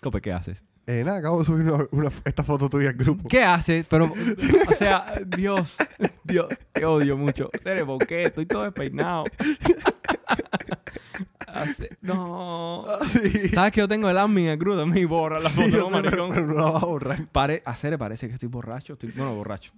[0.00, 0.62] Cope, ¿qué haces?
[0.88, 3.28] Eh, nada, acabo de subir una, una- esta foto tuya al grupo.
[3.28, 3.84] ¿Qué haces?
[3.88, 4.12] Pero,
[4.68, 5.76] o sea, Dios,
[6.22, 7.48] Dios, te odio mucho.
[7.86, 8.24] ¿por qué?
[8.24, 9.24] Estoy todo despeinado.
[11.46, 12.84] Hace- no.
[13.12, 13.48] Sí.
[13.50, 14.86] ¿Sabes que yo tengo el admin en crudo?
[14.86, 16.30] Me borra la Sí, foto, no, pero, maricón.
[16.30, 17.26] pero no la vas a borrar.
[17.28, 18.92] Pare, serio, parece que estoy borracho.
[18.94, 19.72] Estoy, bueno, borracho.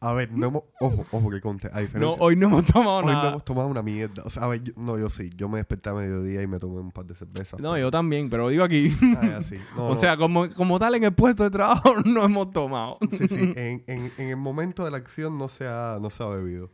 [0.00, 1.68] A ver, no hemos, ojo, ojo que conte.
[1.72, 3.28] A No, hoy no hemos tomado hoy no nada.
[3.30, 4.22] hemos tomado una mierda.
[4.24, 5.30] O sea, a ver, yo- no, yo sí.
[5.36, 7.58] Yo me desperté a mediodía y me tomé un par de cervezas.
[7.60, 8.94] No, yo también, pero digo aquí.
[9.16, 9.54] Ah, ya, sí.
[9.76, 10.00] No, o no.
[10.00, 12.98] sea, como, como tal en el puesto de trabajo no hemos tomado.
[13.10, 13.36] Sí, sí.
[13.56, 16.70] En, en, en el momento de la acción no se ha, no se ha bebido.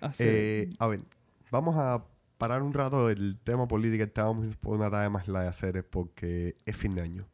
[0.00, 0.22] Así.
[0.26, 1.00] Eh, a ver,
[1.50, 2.02] vamos a
[2.38, 4.04] parar un rato del tema política.
[4.04, 7.26] Estábamos por una tarea más la de hacer porque es fin de año.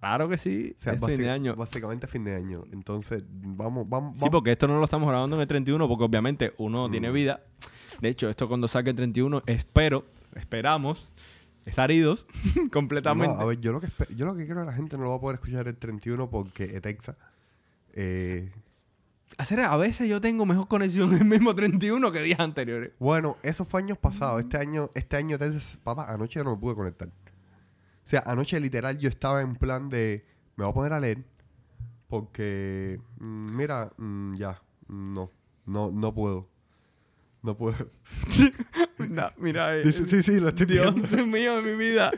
[0.00, 0.74] claro que sí.
[0.76, 1.54] O sea, es fin de año.
[1.56, 2.64] básicamente fin de año.
[2.72, 6.54] Entonces, vamos, vamos, Sí, porque esto no lo estamos grabando en el 31 porque obviamente
[6.58, 6.90] uno Mm.
[6.90, 7.40] tiene vida.
[8.00, 10.04] De hecho, esto cuando saque el 31, espero,
[10.36, 11.08] esperamos
[11.64, 12.26] estar idos
[12.72, 13.34] completamente.
[13.36, 15.10] No, a ver, yo lo que yo lo que creo que la gente no lo
[15.10, 17.16] va a poder escuchar el 31 porque Etexa
[17.92, 18.50] eh,
[19.36, 22.92] Hacer, a veces yo tengo mejor conexión el mismo 31 que días anteriores.
[22.98, 24.40] Bueno, eso fue años pasados.
[24.40, 27.08] Este año, este año, entonces, papá, anoche no me pude conectar.
[27.08, 30.24] O sea, anoche literal yo estaba en plan de,
[30.56, 31.24] me voy a poner a leer,
[32.08, 35.30] porque, mm, mira, mm, ya, no,
[35.66, 36.48] no, no puedo.
[37.42, 37.76] No puedo.
[38.98, 41.26] No, mira, eh, Dice, sí, sí, lo estoy Dios viendo.
[41.26, 42.10] mío de mi vida.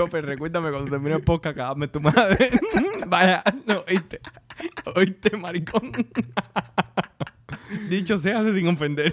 [0.00, 2.48] Cope, recuérdame cuando termine el podcast, cagame tu madre.
[3.06, 4.18] Vaya, no, oíste.
[4.96, 5.92] Oíste, maricón.
[7.90, 9.12] Dicho sea, hace sin ofender.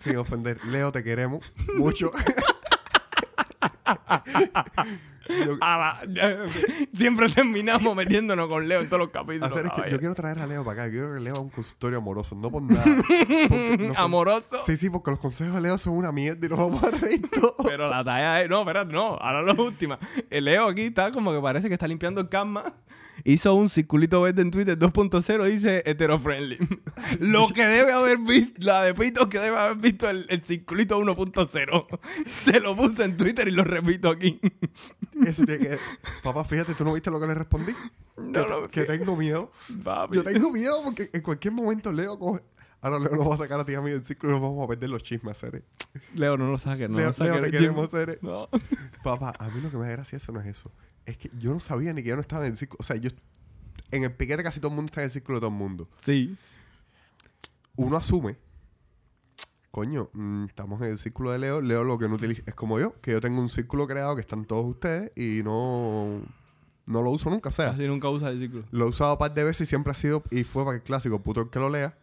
[0.00, 0.58] Sin ofender.
[0.64, 2.10] Leo, te queremos mucho.
[5.46, 6.44] Yo- A la-
[6.92, 9.48] siempre terminamos metiéndonos con Leo en todos los capítulos.
[9.50, 9.92] hacer es que caballo.
[9.92, 10.86] yo quiero traer a Leo para acá.
[10.86, 12.34] Yo quiero que Leo haga un consultorio amoroso.
[12.34, 12.84] No por nada.
[13.78, 14.58] Los Amoroso.
[14.66, 17.28] Sí, sí, porque los consejos de Leo son una mierda y nos vamos a reír
[17.30, 17.54] todos.
[17.66, 18.48] Pero la talla es.
[18.50, 19.16] No, espérate, no.
[19.16, 19.98] Ahora la última.
[20.28, 22.64] El Leo aquí está como que parece que está limpiando el karma.
[23.24, 26.58] Hizo un circulito verde en Twitter 2.0 dice hetero-friendly.
[27.20, 30.98] Lo que debe haber visto, la de Pito que debe haber visto el, el circulito
[31.00, 31.98] 1.0.
[32.26, 34.40] Se lo puse en Twitter y lo repito aquí.
[35.26, 35.78] Ese tiene que...
[36.22, 37.72] Papá, fíjate, ¿tú no viste lo que le respondí?
[38.16, 39.52] No que, lo que tengo miedo.
[39.82, 40.16] Papi.
[40.16, 42.42] Yo tengo miedo porque en cualquier momento Leo coge...
[42.82, 44.42] Ahora Leo nos va a sacar a ti y a mí del círculo y nos
[44.42, 45.64] vamos a perder los chismes, Cere.
[46.14, 47.90] Leo, no lo saques, no Leo, lo saques Leo, te queremos.
[47.90, 48.18] Cere.
[48.22, 48.48] No.
[49.04, 50.72] Papá, a mí lo que me da gracia eso no es eso.
[51.10, 52.78] Es que yo no sabía ni que yo no estaba en el círculo.
[52.80, 53.10] O sea, yo...
[53.90, 55.88] En el piquete casi todo el mundo está en el círculo de todo el mundo.
[56.04, 56.36] Sí.
[57.76, 58.36] Uno asume...
[59.70, 61.60] Coño, mm, estamos en el círculo de Leo.
[61.60, 62.42] Leo lo que no utiliza...
[62.46, 66.22] Es como yo, que yo tengo un círculo creado que están todos ustedes y no...
[66.86, 67.50] No lo uso nunca.
[67.50, 68.64] O sea, Así nunca usa el círculo.
[68.72, 70.82] Lo he usado un par de veces y siempre ha sido, y fue para el
[70.82, 71.96] clásico, puto el que lo lea.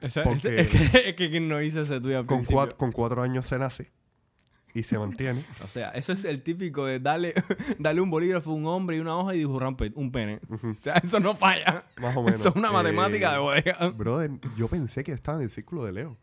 [0.00, 2.90] Esa- Porque- es, que, es que quien no hizo ese tuyo al Con cuatro, con
[2.90, 3.92] cuatro años se nace
[4.74, 5.44] y se mantiene.
[5.64, 7.34] O sea, eso es el típico de darle,
[7.78, 10.40] darle un bolígrafo a un hombre y una hoja y dibujar un, pe- un pene.
[10.50, 11.84] O sea, eso no falla.
[12.00, 12.40] Más o menos.
[12.40, 13.88] Eso es una Eh, matemática de bodega.
[13.90, 16.16] Brother, yo pensé que estaba en el círculo de Leo.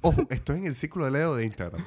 [0.00, 1.84] Ojo, estoy en el círculo de Leo de Instagram.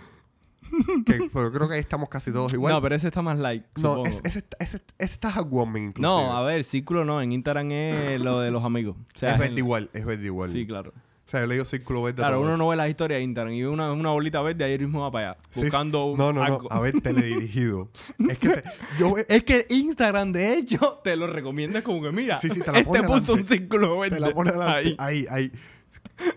[1.05, 2.73] Que, pero creo que ahí estamos casi todos igual.
[2.73, 3.65] No, pero ese está más like.
[3.81, 6.01] No, es- ese, ese, ese está heartwarming inclusive.
[6.07, 7.21] No, a ver, círculo no.
[7.21, 8.95] En Instagram es lo de los amigos.
[9.15, 10.49] O sea, es en- verde igual, es verde igual.
[10.49, 10.93] Sí, claro.
[11.31, 13.23] O sea, yo le digo círculo verde a Claro, uno no ve las historias de
[13.23, 15.37] Instagram y una, una bolita verde ayer mismo va para allá.
[15.49, 16.59] Sí, buscando un- No, no, no.
[16.69, 17.89] A ver, teledirigido.
[18.29, 18.63] es que te-
[18.99, 22.69] yo Es que Instagram, de hecho, te lo recomienda como que, mira, Sí, sí, te
[22.69, 24.17] la este puso un círculo verde.
[24.17, 24.93] te la pone ahí.
[24.99, 25.51] Ahí, ahí.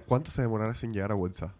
[0.07, 1.51] ¿Cuánto se demorará sin llegar a WhatsApp?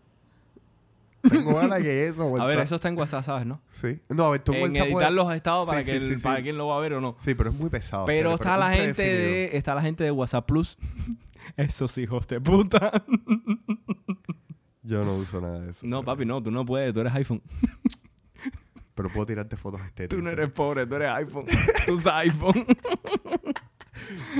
[1.29, 2.49] Tengo ganas que eso, A WhatsApp.
[2.49, 3.61] ver, eso está en WhatsApp, ¿sabes, no?
[3.81, 3.99] Sí.
[4.11, 6.07] No, a ver, tú en En WhatsApp editar puedes- los estados para, Sí, que sí,
[6.07, 6.23] el- sí, sí.
[6.23, 7.17] para quien lo va a ver o no.
[7.19, 8.05] Sí, pero es muy pesado.
[8.05, 10.77] Pero está es la gente de está la gente de WhatsApp Plus.
[11.57, 12.91] Esos hijos de puta.
[14.83, 15.87] Yo no uso nada de eso.
[15.87, 17.43] No, papi, no, tú no puedes, tú eres iPhone.
[18.95, 20.17] Pero puedo tirarte fotos estéticas.
[20.19, 21.45] Tú no eres pobre, tú eres iPhone.
[21.87, 22.65] Tú usas iPhone.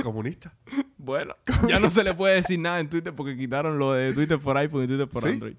[0.03, 0.53] comunista.
[0.97, 1.35] Bueno,
[1.67, 4.57] ya no se le puede decir nada en Twitter porque quitaron lo de Twitter por
[4.57, 5.29] iPhone y Twitter por ¿Sí?
[5.29, 5.55] Android.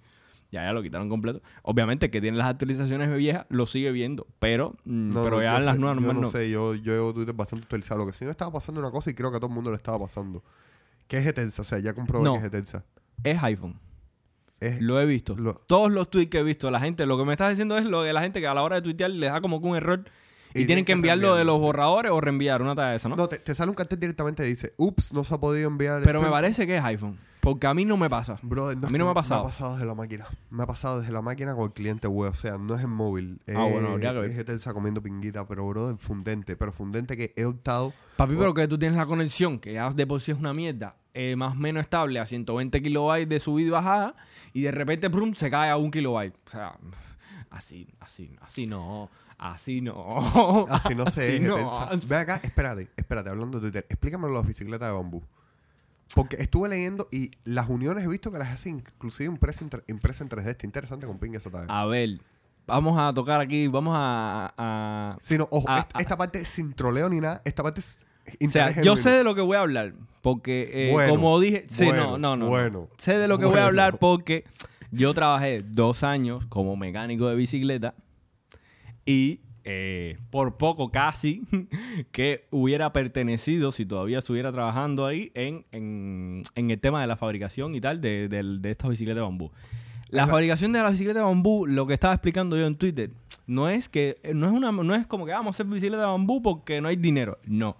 [0.52, 1.42] Ya, ya lo quitaron completo.
[1.62, 5.56] Obviamente, que tiene las actualizaciones viejas lo sigue viendo, pero, mm, No, pero no, ya
[5.58, 6.28] en las sé- nuevas yo normas no no.
[6.28, 8.00] sé, yo, yo llevo Twitter bastante actualizado.
[8.00, 9.70] Lo que sí me estaba pasando una cosa y creo que a todo el mundo
[9.70, 10.44] le estaba pasando.
[11.08, 12.32] Que es Etensa, o sea, ya comprobé No.
[12.34, 12.84] que es Etensa.
[13.24, 13.78] Es iPhone.
[14.60, 15.36] Es, Lo he visto.
[15.36, 17.84] Lo- Todos los tweets que he visto, la gente, lo que me estás diciendo es
[17.84, 19.76] lo de la gente que a la hora de tuitear les da como que un
[19.76, 20.04] error
[20.54, 23.16] y, tienen que enviarlo de los borradores o reenviar una talla de esa, ¿no?
[23.16, 26.00] No, te, te sale un cartel directamente y dice, ups, no se ha podido enviar.
[26.02, 26.32] pero me esto".
[26.32, 27.18] parece que es iPhone.
[27.46, 28.40] Porque a mí no me pasa.
[28.42, 29.44] Brother, A mí no me ha pasado.
[29.44, 30.26] Me ha pasado desde la máquina.
[30.50, 32.32] Me ha pasado desde la máquina con el cliente web.
[32.32, 33.38] O sea, no es en móvil.
[33.46, 34.30] Ah, Eh, bueno, habría que ver.
[34.32, 36.56] Es Etensa comiendo pinguita, pero brother, fundente.
[36.56, 37.92] Pero fundente que he optado.
[38.16, 40.96] Papi, pero que tú tienes la conexión, que ya de por sí es una mierda,
[41.14, 44.16] eh, más o menos estable a 120 kilobytes de subida y bajada,
[44.52, 46.34] y de repente, prum, se cae a un kilobyte.
[46.48, 46.76] O sea,
[47.50, 50.66] así, así, así no, así no.
[50.68, 51.26] Así no sé.
[51.36, 51.88] Así no.
[52.08, 53.86] Ve acá, espérate, espérate, hablando de Twitter.
[53.88, 55.22] Explícame las bicicletas de bambú.
[56.14, 60.30] Porque estuve leyendo y las uniones he visto que las hacen inclusive impresa impresa en
[60.30, 60.46] 3D.
[60.48, 61.70] Está interesante con pinga esa también.
[61.70, 62.20] A ver,
[62.66, 64.54] vamos a tocar aquí, vamos a...
[64.56, 67.42] a- Sí, no, ojo, esta, esta parte es sin troleo ni nada.
[67.44, 67.98] Esta parte es.
[68.44, 71.64] o sea, yo sé de lo que voy a hablar, porque eh, Bueno, como dije,
[71.68, 72.48] sí, bueno, no, no, no, no.
[72.50, 74.44] bueno, sé de lo que voy a hablar porque
[74.92, 77.94] yo trabajé dos años como mecánico de bicicleta
[79.04, 81.42] y eh, por poco casi
[82.12, 87.16] que hubiera pertenecido, si todavía estuviera trabajando ahí, en, en- en el tema de la
[87.16, 89.50] fabricación y tal de, de estas bicicletas de bambú.
[90.08, 90.30] La Ajá.
[90.32, 93.10] fabricación de la bicicleta de bambú, lo que estaba explicando yo en Twitter,
[93.48, 96.08] no es que no es una no es como que vamos a hacer bicicleta de
[96.08, 97.38] bambú porque no hay dinero.
[97.44, 97.76] No.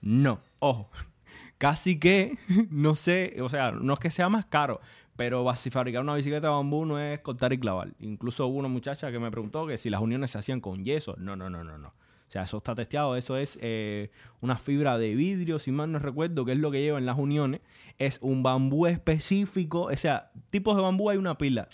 [0.00, 0.40] No.
[0.58, 0.90] Ojo.
[1.58, 2.36] Casi que
[2.70, 4.80] no sé, o sea, no es que sea más caro,
[5.16, 7.92] pero si fabricar una bicicleta de bambú no es cortar y clavar.
[8.00, 11.14] Incluso hubo una muchacha que me preguntó que si las uniones se hacían con yeso.
[11.18, 11.88] No, no, no, no, no.
[11.88, 13.14] O sea, eso está testeado.
[13.14, 16.80] Eso es eh, una fibra de vidrio, si mal no recuerdo, que es lo que
[16.80, 17.60] llevan las uniones.
[17.98, 19.82] Es un bambú específico.
[19.82, 21.68] O sea, tipos de bambú hay una pila.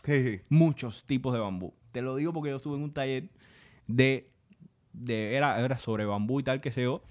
[0.49, 1.75] Muchos tipos de bambú.
[1.93, 3.31] Te lo digo porque yo estuve en un taller
[3.87, 4.33] de...
[4.93, 7.03] de era, era sobre bambú y tal que se yo.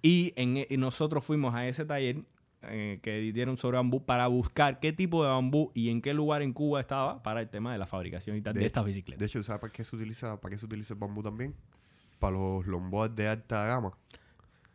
[0.00, 2.24] Y, en, y nosotros fuimos a ese taller
[2.68, 6.42] eh, que dieron sobre bambú para buscar qué tipo de bambú y en qué lugar
[6.42, 9.20] en Cuba estaba para el tema de la fabricación y tal de, De estas bicicletas.
[9.20, 11.54] De hecho, ¿sabes para qué se utiliza, para qué se utiliza el bambú también?
[12.18, 13.92] Para los longboards de alta gama.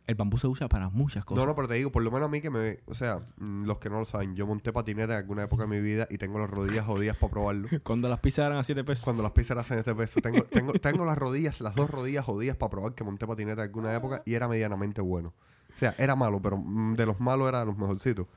[0.08, 1.42] el bambú se usa para muchas cosas.
[1.42, 2.80] No, no, pero te digo, por lo menos a mí que me...
[2.86, 5.70] O sea, mm, los que no lo saben, yo monté patineta en alguna época de
[5.70, 7.68] mi vida y tengo las rodillas jodidas para probarlo.
[7.84, 9.04] Cuando las pizzas eran a 7 pesos.
[9.04, 10.20] Cuando las pizzas hacen este peso.
[10.22, 13.70] Tengo, tengo, tengo las rodillas, las dos rodillas jodidas para probar que monté patineta en
[13.70, 15.34] alguna época y era medianamente bueno.
[15.76, 18.28] O sea, era malo, pero mm, de los malos era de los mejorcitos.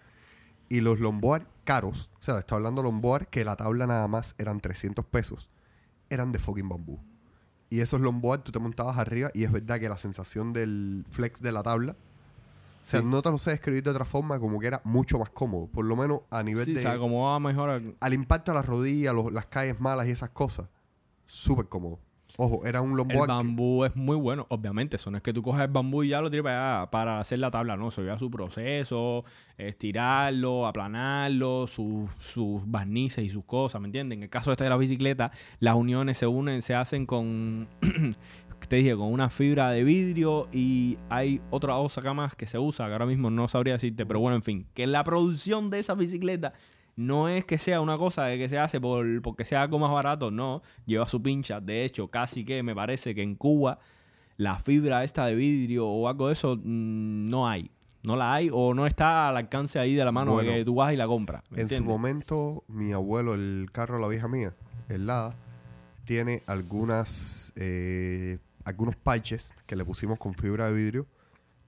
[0.68, 4.60] Y los longboard caros, o sea, está hablando longboard que la tabla nada más eran
[4.60, 5.48] 300 pesos,
[6.10, 6.98] eran de fucking bambú.
[7.70, 11.40] Y esos longboard tú te montabas arriba y es verdad que la sensación del flex
[11.42, 11.96] de la tabla,
[12.84, 13.06] o sea, Sí.
[13.06, 15.84] no te lo sé describir de otra forma, como que era mucho más cómodo, por
[15.84, 16.80] lo menos a nivel Sí, de...
[16.80, 17.70] se acomoda mejor.
[17.70, 20.68] a- al impacto a las rodillas, los- las calles malas y esas cosas,
[21.26, 21.98] súper cómodo.
[22.36, 24.96] Ojo, era un El longboard que- bambú es muy bueno, obviamente.
[24.96, 27.38] Eso no es que tú coges el bambú y ya lo tiras para, para hacer
[27.38, 27.88] la tabla, no.
[27.88, 29.24] Eso lleva su proceso,
[29.56, 34.16] estirarlo, aplanarlo, sus, sus barnices y sus cosas, ¿me entiendes?
[34.16, 37.68] En el caso este de la bicicleta, las uniones se unen, se hacen con,
[38.68, 42.58] te dije, con una fibra de vidrio y hay otra cosa acá más que se
[42.58, 45.80] usa, que ahora mismo no sabría decirte, pero bueno, en fin, que la producción de
[45.80, 46.52] esa bicicleta
[46.96, 49.90] no es que sea una cosa de que se hace por, porque sea algo más
[49.90, 51.60] barato, no, lleva su pincha.
[51.60, 53.78] De hecho, casi que me parece que en Cuba
[54.36, 57.70] la fibra esta de vidrio o algo de eso mm, no hay.
[58.02, 60.64] No la hay o no está al alcance ahí de la mano Bueno, de que
[60.64, 61.42] tú vas y la compras.
[61.48, 64.54] ¿me En su momento, mi abuelo, el carro de la vieja mía,
[64.90, 65.34] el Lada,
[66.04, 71.06] tiene algunas eh, algunos parches que le pusimos con fibra de vidrio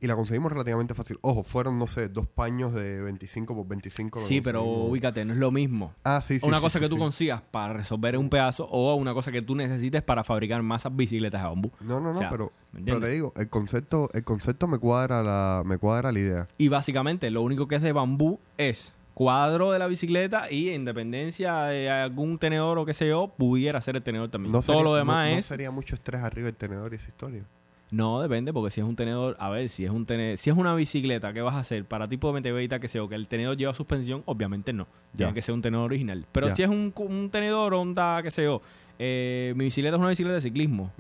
[0.01, 1.19] y la conseguimos relativamente fácil.
[1.23, 4.21] Ojo, fueron, no sé, dos paños de 25 por 25.
[4.21, 5.93] que Sí, pero ubícate, no es lo mismo.
[6.05, 6.47] Ah, sí, sí.
[6.47, 7.01] una sí, cosa sí, que tú sí.
[7.01, 11.41] consigas para resolver un pedazo o una cosa que tú necesites para fabricar masas bicicletas
[11.43, 11.71] de bambú.
[11.81, 14.79] No, no, no, O sea, pero, ¿me pero te digo, el concepto, el concepto me
[14.79, 16.49] cuadra la, me cuadra la idea.
[16.59, 21.63] Y básicamente lo único que es de bambú es cuadro de la bicicleta y independencia
[21.63, 24.53] de algún tenedor o qué sé yo, pudiera ser el tenedor también.
[24.53, 25.47] No Todo sería- lo demás no- no es...
[25.47, 27.43] sería mucho estrés arriba del tenedor y esa historia.
[27.91, 30.57] No, depende, porque si es un tenedor, a ver, si es un tenedor, si es
[30.57, 31.85] una bicicleta, ¿qué vas a hacer?
[31.85, 34.87] Para tipo de MTB que sea, o que el tenedor lleva suspensión, obviamente no.
[35.17, 35.35] Tiene Ya.
[35.35, 36.27] que ser un tenedor original.
[36.33, 36.57] Pero Ya.
[36.57, 38.61] si es un, un tenedor Honda, qué sé yo,
[38.99, 40.91] eh, mi bicicleta es una bicicleta de ciclismo.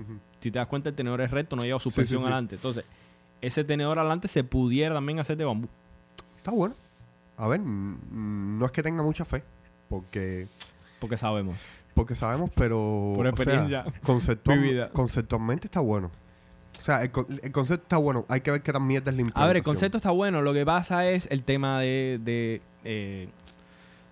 [0.40, 2.26] Si te das cuenta, el tenedor es recto, no lleva suspensión sí, sí.
[2.26, 2.54] adelante.
[2.54, 2.84] Entonces,
[3.40, 5.68] ese tenedor adelante se pudiera también hacer de bambú.
[6.36, 6.76] Está bueno.
[7.36, 9.42] A ver, mm, no es que tenga mucha fe,
[9.88, 10.46] porque
[11.00, 11.56] Porque sabemos.
[11.94, 16.10] porque sabemos, pero Por o experiencia sea, conceptual- conceptualmente está bueno.
[16.80, 17.10] O sea, el,
[17.42, 18.24] el concepto está bueno.
[18.28, 20.42] Hay que ver qué tan mierda es la A ver, el concepto está bueno.
[20.42, 23.28] Lo que pasa es el tema de, de, eh,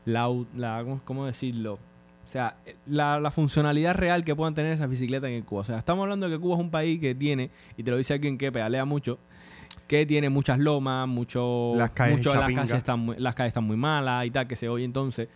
[0.05, 1.74] la, la- ¿cómo, decirlo?
[1.74, 5.61] O sea, la, la funcionalidad real que puedan tener esas bicicletas en Cuba.
[5.61, 7.96] O sea, estamos hablando de que Cuba es un país que tiene, y te lo
[7.96, 9.18] dice alguien que pedalea mucho,
[9.87, 13.64] que tiene muchas lomas, mucho, Las calles mucho- las, calles están muy, las calles están
[13.64, 14.85] muy malas y tal, que se oye.
[14.85, 15.29] Entonces,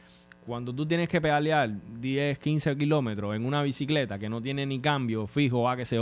[0.46, 4.80] cuando tú tienes que pedalear 10, 15 kilómetros en una bicicleta que no tiene ni
[4.80, 5.98] cambio fijo, a que se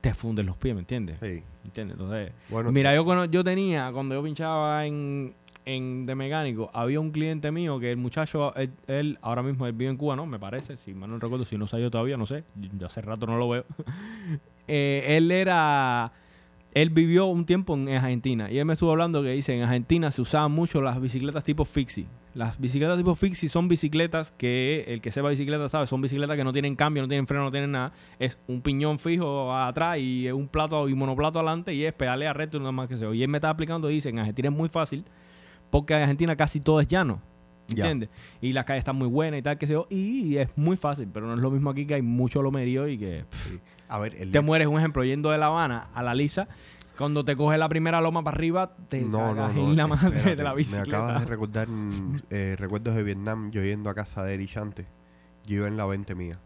[0.00, 1.16] te funden los pies, ¿me entiendes?
[1.20, 1.42] Sí.
[1.64, 1.96] ¿Entiendes?
[1.98, 7.00] Entonces, Bueno, Mira, yo, cono- yo tenía, cuando yo pinchaba en, en de mecánico, había
[7.00, 10.26] un cliente mío que el muchacho, él, él ahora mismo él vive en Cuba, ¿no?
[10.26, 12.44] Me parece, si mal no recuerdo, si no yo todavía, no sé,
[12.78, 13.64] yo hace rato no lo veo.
[14.66, 16.10] Eh, él era,
[16.72, 20.10] él vivió un tiempo en Argentina y él me estuvo hablando que dice, en Argentina
[20.10, 22.06] se usaban mucho las bicicletas tipo fixie.
[22.34, 26.42] Las bicicletas tipo fixie son bicicletas que, el que sepa bicicleta sabe, son bicicletas que
[26.42, 27.92] no tienen cambio, no tienen freno, no tienen nada.
[28.18, 32.56] Es un piñón fijo atrás y un plato y monoplato adelante y es pedalea recto
[32.56, 34.68] y nada más que se Y él me estaba explicando, dice, en Argentina es muy
[34.68, 35.04] fácil
[35.70, 37.20] porque en Argentina casi todo es llano.
[37.68, 38.10] ¿Entiendes?
[38.40, 39.74] Y las calles están muy buenas y tal, que se.
[39.88, 42.98] Y es muy fácil, pero no es lo mismo aquí que hay mucho lomerío y
[42.98, 43.24] que.
[43.88, 46.48] A ver, el te mueres, un ejemplo, yendo de La Habana a la Lisa.
[46.96, 50.08] Cuando te coges la primera loma para arriba, te no, no, no, en la madre
[50.08, 50.36] espérate.
[50.36, 50.96] de la Me bicicleta.
[50.98, 51.68] acabas de recordar
[52.30, 54.86] eh, recuerdos de Vietnam, yo yendo a casa de Erich antes.
[55.46, 56.38] Yo iba en la 20 mía.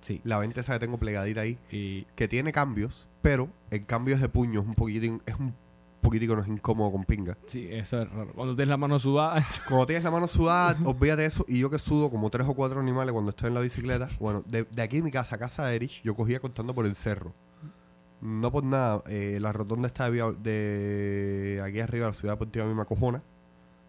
[0.00, 0.20] Sí.
[0.24, 4.20] La 20 esa que tengo plegadita ahí, Y que tiene cambios, pero el cambio es
[4.20, 5.52] de puño, es un poquitín, es un
[6.00, 7.36] poquitico no es incómodo con pinga.
[7.46, 8.32] sí, eso es raro.
[8.34, 11.44] Cuando tienes la mano sudada, Cuando tienes la mano sudada, olvídate de eso.
[11.48, 14.08] Y yo que sudo como tres o cuatro animales cuando estoy en la bicicleta.
[14.20, 16.94] Bueno, de, de aquí en mi casa, casa de Erich, yo cogía cortando por el
[16.94, 17.32] cerro.
[18.20, 22.68] No por nada, eh, la rotonda está de, de aquí arriba, la ciudad deportiva a
[22.68, 23.22] mí me acojona.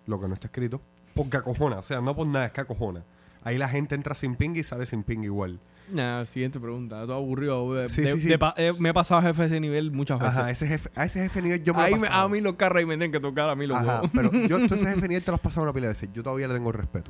[0.06, 0.82] Lo que no está escrito.
[1.16, 3.04] Porque acojona, o sea, no por nada, es que acojona.
[3.44, 5.60] Ahí la gente entra sin ping y sale sin ping igual.
[5.90, 7.02] Nada, siguiente pregunta.
[7.04, 7.74] Todo aburrido.
[7.74, 8.28] De- Sí, de- sí, sí.
[8.28, 10.38] de pa- eh, me he pasado jefe de ese nivel muchas veces.
[10.38, 12.26] Ajá, ese jefe, a ese jefe nivel yo me lo he Ahí me- pasado.
[12.26, 14.12] a mí los carros ahí me tienen que tocar a mí los Ajá, huevos.
[14.13, 16.10] pero yo ese jefe nivel te lo has pasado una pila de veces.
[16.13, 17.10] Yo todavía le tengo respeto.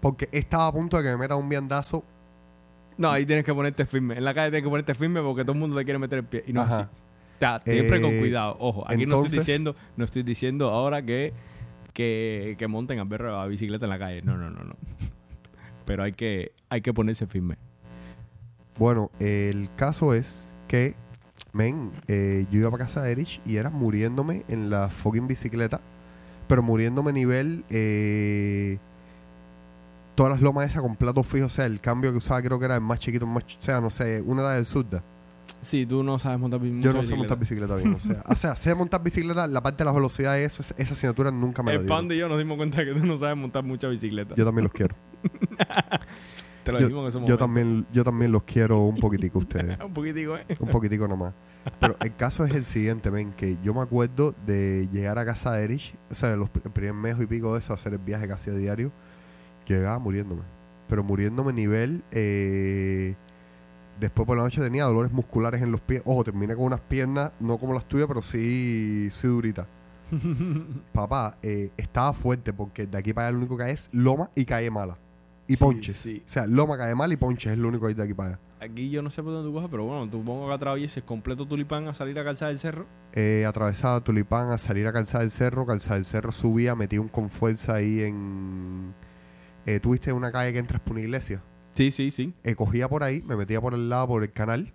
[0.00, 2.02] Porque estaba a punto de que me meta un viandazo.
[2.96, 4.16] No, ahí tienes que ponerte firme.
[4.16, 6.24] En la calle tienes que ponerte firme porque todo el mundo te quiere meter el
[6.24, 6.44] pie.
[6.46, 6.80] Y no es Ajá.
[6.80, 6.88] así.
[7.36, 8.56] O sea, siempre Eh, con cuidado.
[8.60, 11.32] Ojo, aquí no estoy diciendo, no estoy diciendo ahora que,
[11.92, 14.22] que, que monten a perro a bicicleta en la calle.
[14.22, 14.76] No, no, no, no.
[15.84, 17.56] Pero hay que, hay que ponerse firme.
[18.78, 20.94] Bueno, el caso es que,
[21.52, 25.80] men, eh, yo iba para casa de Erich y era muriéndome en la fucking bicicleta,
[26.48, 27.64] pero muriéndome a nivel.
[27.70, 28.78] Eh,
[30.14, 32.64] todas las lomas esas con plato fijo, o sea, el cambio que usaba creo que
[32.66, 35.02] era el más chiquito, el más, o sea, no sé, una era del Surda.
[35.62, 38.36] Sí, tú no sabes montar bi- Yo no sé montar bicicleta bien, o sea, o
[38.36, 41.78] sea, sé montar bicicleta, la parte de las velocidades, eso, esa- asignatura nunca me la
[41.80, 42.06] El dieron.
[42.08, 44.34] pan y yo nos dimos cuenta que tú no sabes montar mucha bicicleta.
[44.34, 44.94] Yo también los quiero.
[46.64, 49.78] Te lo Yo, en ese yo también, yo también los quiero un poquitico ustedes.
[49.84, 50.46] Un poquitico, ¿eh?
[50.58, 51.34] Un poquitico nomás.
[51.78, 55.52] Pero el caso es el siguiente, men, que yo me acuerdo de llegar a casa
[55.52, 58.26] de Erich, o sea, los el primer mes y pico de eso, hacer el viaje
[58.26, 58.92] casi a diario,
[59.72, 60.42] llegaba muriéndome.
[60.88, 62.02] Pero muriéndome a nivel...
[62.10, 63.14] eh,
[63.98, 66.02] después por la noche tenía dolores musculares en los pies.
[66.04, 69.66] Ojo, terminé con unas piernas, no como las tuyas, pero sí, sí duritas.
[70.92, 74.30] Papá, eh, estaba fuerte porque de aquí para allá lo único que hay es loma
[74.34, 74.98] y calle mala.
[75.46, 75.96] Y Sí, ponches.
[75.96, 76.22] sí.
[76.24, 78.30] O sea, loma, calle mala y ponches es lo único que hay de aquí para
[78.30, 78.38] allá.
[78.60, 81.46] Aquí yo no sé por dónde tú coges, pero bueno, tú pongo que atravieses completo
[81.46, 82.86] tulipán a salir a calzar el cerro.
[83.12, 87.08] eh, atravesaba Tulipán a salir a calzar el cerro, calzar el cerro subía, metí un
[87.08, 88.94] con fuerza ahí en...
[89.66, 91.42] Eh, Tuviste una calle que entras por una iglesia.
[91.74, 92.34] Sí, sí, sí.
[92.44, 94.72] Eh, cogía por ahí, me metía por el lado, por el canal,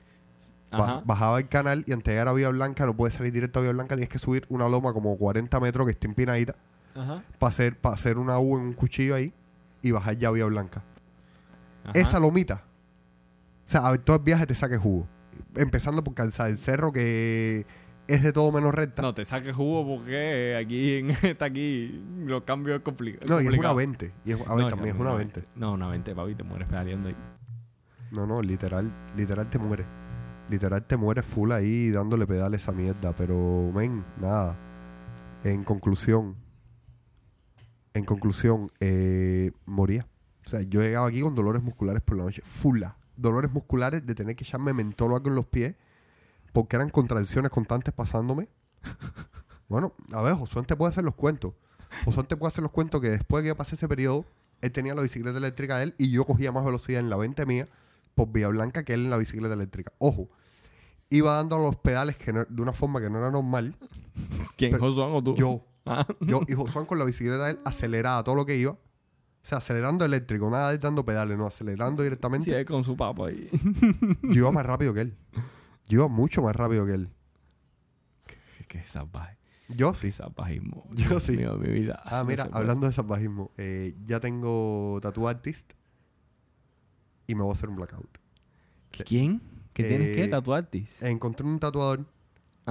[0.71, 1.01] Ajá.
[1.05, 3.61] bajaba el canal y antes de llegar a Vía Blanca, no puedes salir directo a
[3.63, 6.55] Vía Blanca, tienes que subir una loma como 40 metros que está empinadita
[6.95, 7.23] Ajá.
[7.39, 9.33] para hacer, para hacer una U en un cuchillo ahí
[9.81, 10.83] y bajar ya a Vía Blanca.
[11.85, 11.93] ajá.
[11.97, 12.63] Esa lomita,
[13.65, 15.07] o sea, a ver, todo el viaje te saque jugo.
[15.55, 17.65] Empezando por calzar el cerro que
[18.13, 19.01] es de todo menos recta.
[19.01, 23.45] No, te saques jugo porque aquí en, está aquí los cambios es compli- No, y
[23.45, 23.75] es una complicado.
[23.75, 24.11] 20.
[24.25, 25.43] Y es, a ver, No, también es una 20.
[25.55, 27.15] No, una 20, papi, te mueres pedaleando ahí.
[28.11, 29.85] No, no, literal, literal te muere.
[30.49, 33.13] Literal te mueres full ahí dándole pedales a esa mierda.
[33.15, 34.55] Pero, men, nada.
[35.43, 36.35] En conclusión.
[37.93, 40.07] En conclusión, eh, moría.
[40.45, 42.41] O sea, yo llegaba aquí con dolores musculares por la noche.
[42.43, 42.95] Fula.
[43.15, 45.75] Dolores musculares de tener que echarme mentol o algo en los pies
[46.53, 48.47] porque eran contradicciones constantes pasándome.
[49.67, 51.53] Bueno, a ver, Josué te puede hacer los cuentos.
[52.05, 54.25] Josué te puede hacer los cuentos que después que yo pasé ese periodo,
[54.61, 57.45] él tenía la bicicleta eléctrica de él y yo cogía más velocidad en la 20
[57.45, 57.67] mía
[58.15, 59.91] por Vía Blanca que él en la bicicleta eléctrica.
[59.99, 60.27] Ojo,
[61.09, 63.75] iba dando los pedales que no- de una forma que no era normal.
[64.57, 64.77] ¿Quién?
[64.77, 65.35] ¿Josuán o tú?
[65.35, 66.05] Yo, Ah.
[66.19, 68.71] yo y Josué con la bicicleta de él aceleraba todo lo que iba.
[68.71, 68.77] O
[69.43, 72.45] sea, acelerando eléctrico, nada de dando pedales, no, acelerando directamente.
[72.45, 73.49] Sí, él con su papo ahí.
[74.23, 75.15] Yo iba más rápido que él.
[75.89, 77.09] Yo mucho más rápido que él.
[78.25, 79.37] Qué- Qué salvaje.
[79.67, 80.17] Yo Sí, sí.
[80.17, 80.85] salvajismo.
[80.91, 81.33] Yo Dios sí.
[81.35, 81.99] mío, mi vida.
[82.05, 85.73] Ah, mira, hablando de salvajismo, eh, ya tengo Tattoo Artist
[87.27, 88.17] y me voy a hacer un blackout.
[89.05, 89.41] ¿Quién?
[89.73, 90.87] ¿Qué tienes que Eh, tatuarte?
[91.01, 92.05] Encontré un tatuador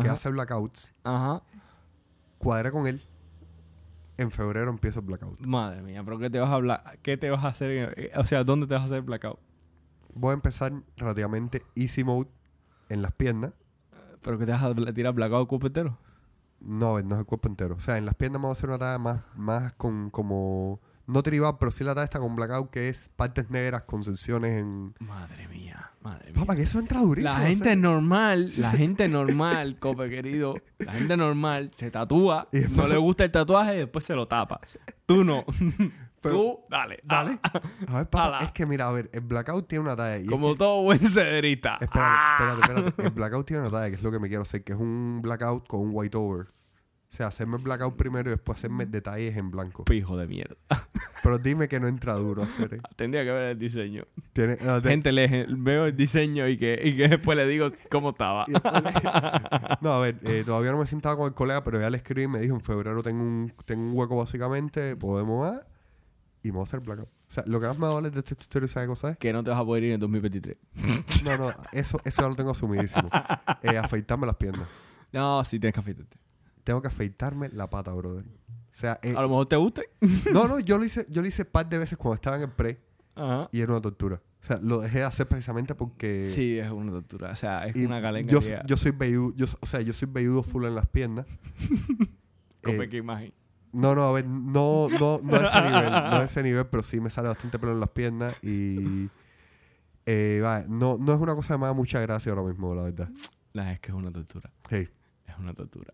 [0.01, 0.93] que hace blackouts.
[1.05, 1.43] Ajá.
[2.39, 3.01] Cuadré con él.
[4.17, 5.39] En febrero empiezo el blackout.
[5.47, 6.99] Madre mía, pero ¿qué te vas a hablar?
[7.03, 7.95] ¿Qué te vas a hacer?
[7.97, 9.39] Eh, O sea, ¿dónde te vas a hacer el blackout?
[10.15, 12.29] Voy a empezar relativamente easy mode
[12.89, 13.53] en las piernas.
[14.23, 15.99] ¿Pero que te vas a tirar blackout cuerpo entero?
[16.61, 17.77] No, no es el cuerpo entero.
[17.77, 20.81] O sea, en las piernas voy a hacer una talla más, más con como...
[21.07, 24.59] No tribal, pero sí la talla está con blackout, que es partes negras con secciones
[24.59, 24.93] en...
[24.99, 26.35] Madre mía, madre mía.
[26.41, 27.33] Papá, que eso entra durísimo.
[27.33, 27.77] La o gente sea.
[27.77, 32.99] normal, la gente normal, cope querido, la gente normal se tatúa, Y después- no le
[32.99, 34.61] gusta el tatuaje y después se lo tapa.
[35.07, 35.47] Tú no.
[36.21, 37.39] Pero- Tú, dale, Dale.
[37.43, 38.39] ah, A ver, papá, Ala.
[38.47, 40.19] es que mira, a ver, el blackout tiene una talla.
[40.19, 41.75] Y es como todo buen cederista.
[41.81, 42.57] Espérate, Ah.
[42.61, 43.03] espérate, espérate.
[43.09, 45.21] El blackout tiene una talla, que es lo que me quiero hacer, que es un
[45.23, 46.47] blackout con un white over.
[47.11, 49.83] O sea, hacerme el blackout primero y después hacerme detalles en blanco.
[49.87, 50.57] Pijo de mierda.
[51.23, 52.83] Pero dime que no entra duro hacer.
[52.97, 54.05] Tendría que ver el diseño.
[54.35, 57.71] Tiene, no, te- Gente, le, veo el diseño y que, y que después le digo
[57.91, 58.45] cómo estaba.
[58.47, 58.61] le-
[59.81, 61.97] no, a ver, eh, todavía no me he sentado con el colega, pero ya le
[61.97, 65.67] escribí y me dijo, en febrero tengo un, tengo un hueco básicamente, podemos dar
[66.43, 67.09] y me voy a hacer blackout.
[67.09, 69.19] O sea, lo que más me duele de esta historia, ¿sabes cosa es?
[69.19, 70.57] Que no te vas a poder ir en 2023.
[71.25, 73.09] No, no, eso, eso ya lo tengo asumidísimo.
[73.63, 74.69] Eh, afeitarme las piernas.
[75.13, 76.17] No, sí tienes que afeitarte.
[76.65, 78.25] Tengo que afeitarme la pata, brother.
[78.25, 79.89] O sea, eh, A lo mejor te guste.
[80.33, 82.43] No, no, yo lo hice, yo lo hice un par de veces cuando estaba en
[82.43, 82.79] el pre
[83.17, 83.49] Ajá.
[83.51, 84.23] y era una tortura.
[84.41, 87.31] O sea, lo dejé de hacer precisamente porque Sí, es una tortura.
[87.33, 88.31] O sea, es una galenga.
[88.31, 91.27] yo, soy velludo, yo, o sea, yo soy velludo full en las piernas.
[92.63, 93.33] Come Eh, qué imagen.
[93.73, 96.83] No, no, a ver, no, no, no a ese nivel, no a ese nivel, pero
[96.83, 99.09] sí me sale bastante pelo en las piernas y
[100.07, 103.09] eh, no, no es una cosa que me da mucha gracia ahora mismo, la verdad.
[103.53, 104.51] La es que es una tortura.
[104.71, 104.89] Hey,
[105.27, 105.93] Es una tortura.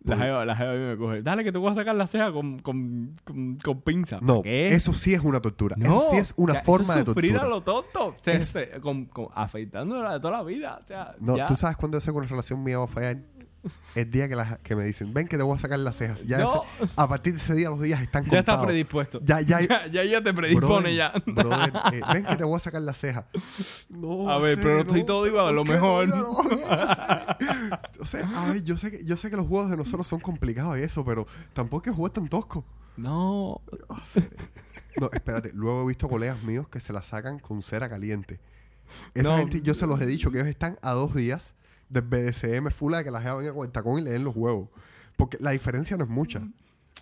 [0.00, 1.22] La Porque- jeva, la jeva a mí me coge.
[1.22, 4.18] Dale que te voy a sacar la ceja con, con, con, con pinza.
[4.22, 4.72] no, ¿Qué?
[4.72, 5.74] eso sí es una tortura.
[5.76, 7.46] No, eso sí es una o sea, forma eso de es sufrir tortura.
[7.52, 8.14] a lo tonto.
[8.18, 10.78] Se, Es- se- con, con, afeitándola de toda la vida.
[10.82, 11.46] O sea, No, ya.
[11.46, 13.18] tú sabes cuándo que una relación mía va a fallar.
[13.94, 16.24] El día que, las- que me dicen, ven que te voy a sacar las cejas.
[16.26, 18.66] Ya No, ese- a partir de ese día los días están ya está contados.
[18.66, 19.20] predispuesto.
[19.24, 21.12] Ya, ya, Ya, ya, ya te predispone Brother, ya.
[21.26, 23.24] brother, eh, ven que te voy a sacar las cejas.
[23.88, 26.08] No, A ver, pero no estoy todo igual, a lo mejor.
[26.08, 26.30] No,
[28.00, 30.20] o sea, a ver, yo sé, que, yo sé que los juegos de nosotros son
[30.20, 32.64] complicados y eso, pero tampoco es que juegues tan tosco.
[32.96, 33.60] No.
[35.00, 38.40] No, espérate, luego he visto colegas míos que se la sacan con cera caliente.
[39.14, 39.36] Esa No.
[39.38, 41.54] gente, yo se los he dicho que ellos están a dos días
[41.88, 44.36] del BDSM full de que la jeva venga con el tacón y le den los
[44.36, 44.68] huevos.
[45.16, 46.42] Porque la diferencia no es mucha.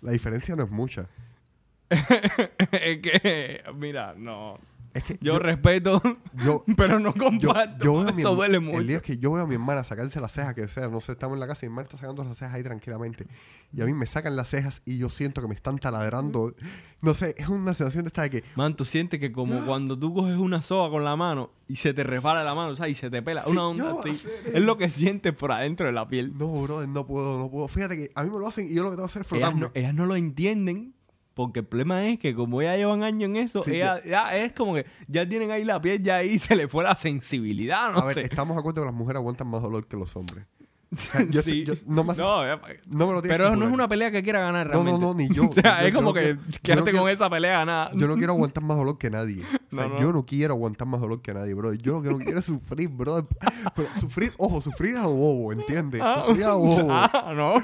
[0.01, 1.07] La diferencia no es mucha.
[1.89, 4.59] es que, mira, no.
[4.97, 6.01] Es que Yo, yo, respeto,
[6.43, 7.83] yo, pero no comparto.
[7.83, 8.79] yo veo a mi Eso duele El mucho.
[8.81, 10.99] lío es que yo veo a mi hermana sacarse las cejas, que o sea, no
[11.01, 13.27] sé, estamos en la casa y mi hermana está sacando las cejas ahí tranquilamente.
[13.73, 16.55] Y a mí me sacan las cejas y yo siento que me están taladrando.
[17.01, 18.43] No sé, es una sensación de esta de que.
[18.55, 21.93] Man, tú sientes que como cuando tú coges una soga con la mano y se
[21.93, 23.43] te repara la mano, o sea, y se te pela.
[23.43, 24.09] Sí, una onda así.
[24.11, 26.33] Es lo que sientes por adentro de la piel.
[26.37, 27.67] No, brother, no puedo, no puedo.
[27.67, 29.31] Fíjate que a mí me lo hacen y yo lo que tengo que hacer es
[29.33, 29.61] Ellas frotarme.
[29.61, 30.93] no, ellas no lo entienden.
[31.37, 34.53] Porque el problema es que como ellas llevan años en eso, Sí, ellas- ya es
[34.53, 37.99] como que ya tienen ahí la piel, ya ahí se le fue la sensibilidad, no
[37.99, 38.21] a ver, sé.
[38.21, 40.47] estamos de acuerdo que las mujeres aguantan más dolor que los hombres.
[40.95, 41.61] Sea, yo Sí.
[41.61, 42.45] estoy- yo- no me hace- No,
[42.87, 44.99] No me lo tienes pero que no es una pelea que quiera ganar No, realmente.
[45.01, 45.49] no, no, ni yo.
[45.49, 46.21] o sea, Yo- es yo como no que
[46.61, 47.91] quédate no quiero- con esa pelea ganada.
[47.95, 49.43] Yo no quiero aguantar más dolor que nadie.
[49.71, 49.99] O sea, No, no.
[49.99, 51.73] yo no quiero aguantar más dolor que nadie, bro.
[51.73, 53.27] Yo lo que no quiero es sufrir, bro.
[53.75, 56.01] Pero sufrir, ojo, sufrir a lo bobo, ¿entiendes?
[56.03, 56.87] Ah, Sufrir a lo bobo.
[56.89, 57.61] ah, no.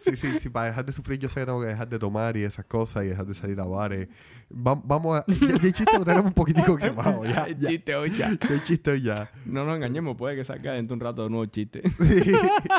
[0.00, 2.36] Sí, sí, sí, para dejar de sufrir yo sé que tengo que dejar de tomar
[2.36, 4.08] y esas cosas y dejar de salir a bares.
[4.48, 5.24] Va- vamos a...
[5.26, 7.44] Ya, ya el chiste lo tenemos un poquitico quemado, ya.
[7.44, 8.30] El chiste hoy ya.
[8.40, 9.30] Ya el chiste hoy ya.
[9.44, 11.82] No nos engañemos, puede que salga dentro de un rato de nuevo el chiste.
[11.98, 12.32] Sí.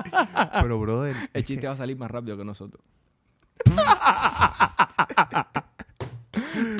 [0.61, 1.15] Pero, brother...
[1.33, 2.81] El chiste va a salir más rápido que nosotros.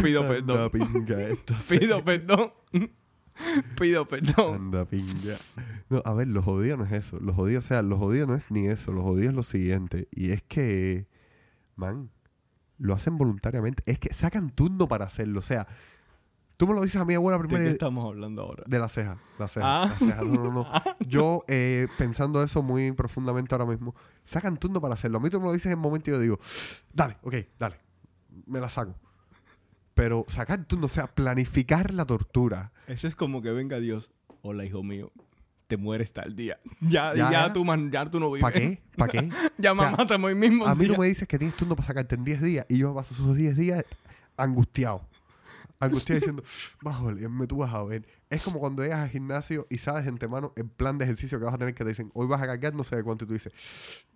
[0.02, 0.72] Pido Anda, perdón.
[0.72, 1.56] pinga esto.
[1.68, 2.52] Pido perdón.
[3.80, 4.56] Pido perdón.
[4.56, 5.36] Anda, pinga.
[5.90, 7.20] No, a ver, lo jodido no es eso.
[7.20, 8.92] Lo jodido, o sea, lo jodido no es ni eso.
[8.92, 10.08] Lo jodido es lo siguiente.
[10.12, 11.08] Y es que,
[11.76, 12.10] man,
[12.78, 13.84] lo hacen voluntariamente.
[13.86, 15.40] Es que sacan turno para hacerlo.
[15.40, 15.68] O sea,
[16.58, 17.64] tú me lo dices a mi abuela ¿De primero.
[17.64, 18.64] qué y- estamos hablando ahora?
[18.68, 19.88] De la ceja, la ceja, Ah.
[19.88, 20.22] la ceja.
[20.24, 20.66] No, no, no.
[21.08, 25.18] Yo, eh, pensando eso muy profundamente ahora mismo, sacan turno para hacerlo.
[25.18, 26.40] A mí tú me lo dices en el momento y yo digo,
[26.94, 27.78] dale, ok, dale,
[28.46, 28.96] me la saco.
[29.94, 32.72] Pero sacar turno, o sea, planificar la tortura.
[32.88, 34.12] Eso es como que venga Dios.
[34.44, 35.12] Hola, hijo mío.
[35.68, 36.60] Te mueres tal día.
[36.82, 38.42] Ya, Ya, tú, man, ya tú no vives.
[38.42, 38.82] ¿Para qué?
[38.96, 39.30] ¿Para qué?
[39.58, 40.66] Ya O sea, me matan hoy mismo.
[40.66, 40.96] A mí día.
[40.96, 43.36] tú me dices que tienes turno para sacarte en 10 días y yo paso esos
[43.36, 43.86] 10 días
[44.38, 45.06] angustiado.
[45.80, 46.44] Angustiado diciendo,
[46.86, 48.08] a valerme, tú vas a ver.
[48.30, 51.46] Es como cuando llegas al gimnasio y sabes de antemano el plan de ejercicio que
[51.46, 53.28] vas a tener que te dicen, hoy vas a cargar no sé de cuánto y
[53.28, 53.54] tú dices,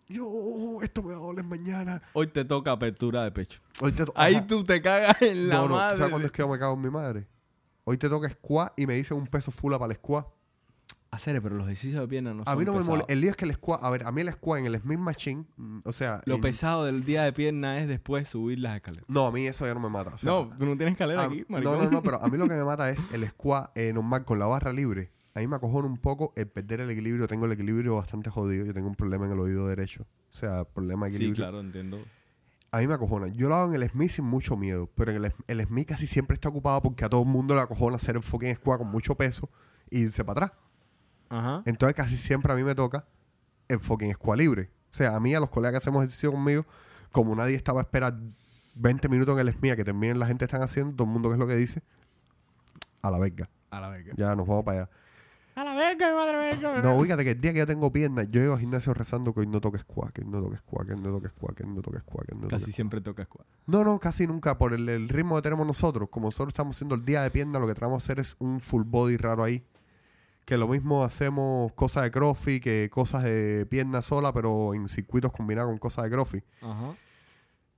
[0.07, 2.01] yo, esto me va a doler mañana.
[2.13, 3.59] Hoy te toca apertura de pecho.
[3.79, 5.97] Hoy te Ahí tú te cagas en la no, no, madre.
[5.97, 7.27] ¿sabes cuándo es que yo me cago en mi madre?
[7.83, 10.27] Hoy te toca squat y me dicen un peso full para el squat.
[11.11, 13.11] Hacer, pero los ejercicios de pierna no a mí no me molesta.
[13.11, 14.97] El lío es que el squat, a ver, a mí el squat en el Smith
[14.97, 16.21] Machine, mm, o sea...
[16.25, 19.03] Lo en- pesado del día de pierna es después subir las escaleras.
[19.09, 20.11] No, a mí eso ya no me mata.
[20.15, 21.79] o sea, no, tú no tienes escalera a- aquí, no, maricón.
[21.83, 24.39] no, no, pero a mí lo que me mata es el squat eh, normal con
[24.39, 25.11] la barra libre.
[25.35, 27.27] A mí me acojona un poco el perder el equilibrio.
[27.27, 28.65] Tengo el equilibrio bastante jodido.
[28.65, 30.05] Yo tengo un problema en el oído derecho.
[30.33, 31.43] O sea, problema de Sí, equilibrio.
[31.43, 31.99] claro, entiendo.
[32.71, 33.27] A mí me acojona.
[33.27, 34.89] Yo lo hago en el Smith sin mucho miedo.
[34.95, 37.59] Pero en el, el Smith casi siempre está ocupado porque a todo el mundo le
[37.61, 39.49] acojona hacer el fucking squat con mucho peso
[39.89, 40.59] y irse para atrás.
[41.31, 41.63] Ajá.
[41.65, 43.05] Entonces casi siempre a mí me toca
[43.67, 44.69] el fucking squat libre.
[44.91, 46.65] O sea, a mí, a los colegas que hacemos ejercicio conmigo,
[47.11, 48.15] como nadie estaba a esperar
[48.75, 51.33] 20 minutos en el SMIA que terminen la gente están haciendo, todo el mundo que
[51.33, 51.81] es lo que dice,
[53.01, 53.49] a la verga.
[53.69, 54.13] A la verga.
[54.17, 54.89] Ya nos vamos para allá.
[55.55, 56.81] A la verga, madre verga.
[56.81, 59.41] No, fíjate que el día que yo tengo piernas, yo llego al gimnasio rezando que
[59.41, 61.99] hoy no toque squat, que no toque squat, que no toque squat, que no toque
[61.99, 63.45] squat, toque Casi siempre toca squat.
[63.67, 64.57] No, no, casi nunca.
[64.57, 66.09] Por el, el ritmo que tenemos nosotros.
[66.09, 68.61] Como nosotros estamos haciendo el día de pierna, lo que tratamos de hacer es un
[68.61, 69.63] full body raro ahí.
[70.51, 75.31] Que lo mismo hacemos cosas de crossfit que cosas de pierna sola, pero en circuitos
[75.31, 76.43] combinados con cosas de crossfit.
[76.61, 76.93] Ajá.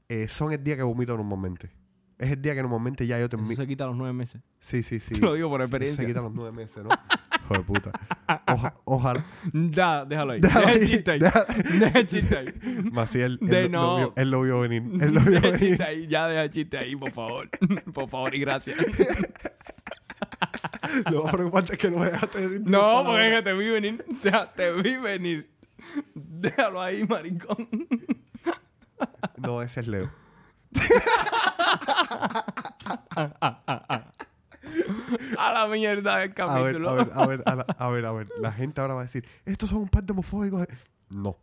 [0.10, 1.70] Eh, son el día que vomito normalmente.
[2.18, 3.56] Es el día que normalmente ya yo termino.
[3.56, 4.42] se quita los nueve meses.
[4.60, 5.14] Sí, sí, sí.
[5.20, 6.02] Te lo digo por experiencia.
[6.02, 6.90] Se quita los nueve meses, ¿no?
[7.46, 7.92] Hijo de puta.
[8.48, 9.24] Oja- ojalá.
[9.54, 10.42] Ya, déjalo ahí.
[10.42, 11.20] Déjalo Deja el ahí, chiste ahí.
[11.20, 12.90] deja- el chiste ahí.
[12.92, 13.98] Maciel, él, De lo no.
[13.98, 14.82] vio, él lo vio venir.
[15.00, 15.60] Él lo vio Deja venir.
[15.60, 16.08] chiste ahí.
[16.08, 17.50] Ya deja el chiste ahí, por favor.
[17.94, 18.78] por favor y gracias.
[21.12, 23.70] Lo más preocupante es que no me dejaste decir No, porque es que te vi
[23.70, 24.06] venir.
[24.12, 25.50] O sea, te vi venir.
[26.14, 27.68] Déjalo ahí, maricón.
[29.38, 30.10] No, ese es Leo.
[35.38, 36.90] A la mierda del ver, capítulo.
[36.90, 38.28] a ver, a ver, a, la- a ver, a ver.
[38.40, 40.66] La gente ahora va a decir, estos son un par de homofóbicos.
[41.10, 41.38] No.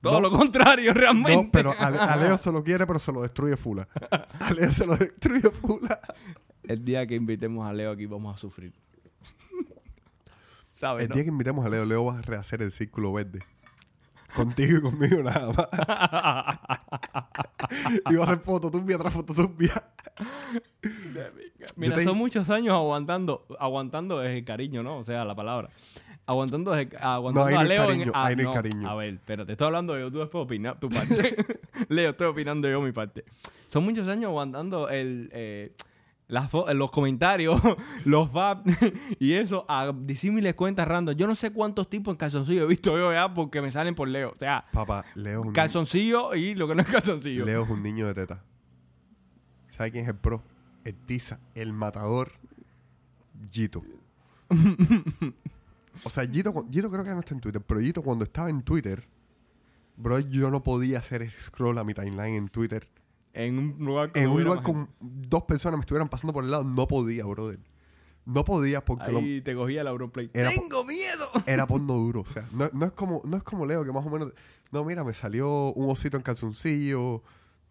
[0.00, 1.36] Todo no, lo contrario, realmente.
[1.44, 3.86] No, pero a, a Leo se lo quiere, pero se lo destruye fula.
[4.40, 6.00] A Leo se lo destruye fula.
[6.64, 8.72] El día que invitemos a Leo aquí vamos a sufrir.
[10.72, 11.04] ¿Sabes?
[11.04, 11.14] El no?
[11.14, 13.40] día que invitemos a Leo, Leo va a rehacer el círculo verde.
[14.34, 15.68] Contigo y conmigo nada más.
[18.10, 19.84] y va a hacer foto turbia tras foto turbia.
[21.76, 24.98] Mira, te- son muchos años aguantando, aguantando es el cariño, ¿no?
[24.98, 25.68] O sea, la palabra.
[26.24, 27.82] Aguantando, es- aguantando ahí no a Leo.
[27.82, 28.52] en- cariño, ah, ahí no hay no.
[28.52, 28.88] cariño.
[28.88, 31.36] A ver, pero te estoy hablando yo, tú después opinas tu parte.
[31.90, 33.24] Leo, estoy opinando yo mi parte.
[33.68, 35.72] Son muchos años aguantando el, eh,
[36.32, 37.60] las los comentarios,
[38.06, 38.66] los VAP
[39.18, 41.14] y eso a disímiles cuentas random.
[41.14, 44.08] Yo no sé cuántos tipos en calzoncillo he visto yo ya porque me salen por
[44.08, 44.30] Leo.
[44.30, 47.44] O sea, Papá, Leo un, calzoncillo y lo que no es calzoncillo.
[47.44, 48.42] Leo es un niño de teta.
[49.76, 50.42] ¿Sabe quién es el pro?
[50.84, 52.32] El tiza, el matador,
[53.50, 53.84] Gito.
[56.04, 58.62] o sea, Gito, Gito creo que no está en Twitter, pero Gito cuando estaba en
[58.62, 59.04] Twitter,
[59.98, 62.88] bro, yo no podía hacer scroll a mi timeline en Twitter.
[63.34, 66.64] En un lugar, En un lugar con dos personas me estuvieran pasando por el lado,
[66.64, 67.58] no podía, brother.
[68.24, 70.28] No podía porque lo- Ahí te cogía el Auronplay.
[70.28, 71.28] ¡Tengo miedo!
[71.46, 72.20] era porno duro.
[72.20, 74.32] O sea, no, no es como, no es como Leo, que más o menos.
[74.70, 77.22] No, mira, me salió un osito en calzoncillo.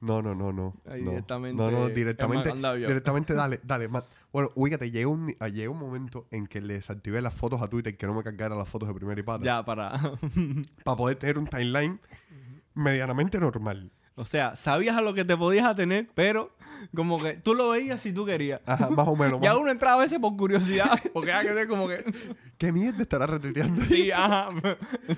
[0.01, 0.73] No, no, no, no.
[0.89, 1.11] Ahí no.
[1.11, 2.51] directamente No, no, directamente.
[2.75, 3.87] Directamente, dale, dale.
[4.33, 7.69] Bueno, ubícate, llegó un, ah, llegó un momento en que le desactivé las fotos a
[7.69, 9.45] Twitter que no me cargara las fotos de primera y pata.
[9.45, 9.91] Ya, para.
[10.83, 11.99] Para poder tener un timeline
[12.73, 13.91] medianamente normal.
[14.15, 16.51] O sea, sabías a lo que te podías atener, pero
[16.95, 18.59] como que tú lo veías si tú querías.
[18.65, 19.39] Ajá, más o menos.
[19.41, 22.03] Ya uno entraba a veces por curiosidad, porque hay que ser como que.
[22.57, 23.85] ¿Qué mierda estará retuiteando?
[23.85, 24.49] Sí, ajá.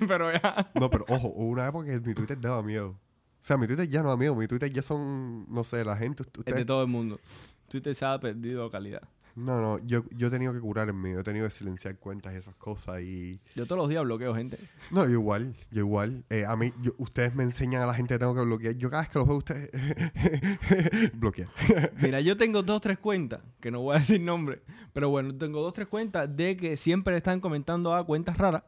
[0.06, 0.70] Pero ya.
[0.74, 2.90] No, pero ojo, hubo una época que mi Twitter daba miedo.
[2.90, 4.34] O sea, mi Twitter ya no da miedo.
[4.34, 6.22] Mi Twitter ya son, no sé, la gente.
[6.22, 7.20] Es ustedes- de todo el mundo.
[7.68, 9.02] Twitter se ha perdido calidad.
[9.36, 12.34] No, no, yo, yo he tenido que curar el mío, he tenido que silenciar cuentas
[12.34, 13.40] y esas cosas y...
[13.56, 14.58] Yo todos los días bloqueo gente.
[14.92, 16.24] No, yo igual, yo igual.
[16.30, 18.74] Eh, a mí, yo- ustedes me enseñan a la gente que tengo que bloquear.
[18.76, 19.70] Yo cada vez que los veo a ustedes...
[21.14, 21.48] bloquear.
[22.00, 24.62] Mira, yo tengo dos, tres cuentas, que no voy a decir nombre,
[24.92, 28.62] pero bueno, tengo dos, tres cuentas de que siempre están comentando a cuentas raras.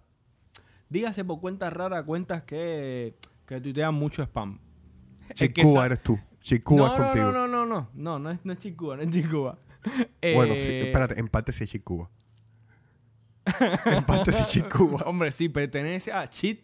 [0.89, 3.15] Dígase por cuentas raras, cuentas que,
[3.47, 4.59] que tuitean mucho spam.
[5.35, 6.19] Chicuba eres tú.
[6.41, 7.33] Chick Cuba no, es no, contigo.
[7.33, 9.31] no, no, no, no, no, no es, no es no es Chick
[10.35, 12.11] Bueno, Eh, sí, espérate, en parte sí es Chick Cuba.
[13.85, 15.03] en parte sí es Chick Cuba.
[15.07, 16.59] Hombre, sí, pertenece a Cheat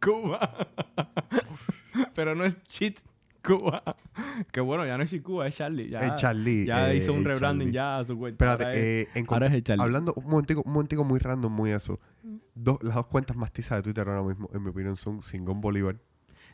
[0.00, 0.56] Cuba.
[2.14, 2.98] Pero no es Cheat
[3.44, 3.82] Cuba.
[4.50, 5.88] Que bueno, ya no es Cheat Cuba, es Charlie.
[5.90, 7.72] Ya, Es Charlie, Ya eh, hizo un es rebranding Charlie.
[7.74, 8.44] ya a su cuenta.
[8.44, 9.82] Espérate, Ahora es- eh, encontré- ahora es el Charlie.
[9.82, 12.00] hablando un momentico, un momentico muy random, muy eso.
[12.54, 15.60] Dos, las dos cuentas más tizas de Twitter ahora mismo, en mi opinión, son Singón
[15.60, 15.96] Bolívar.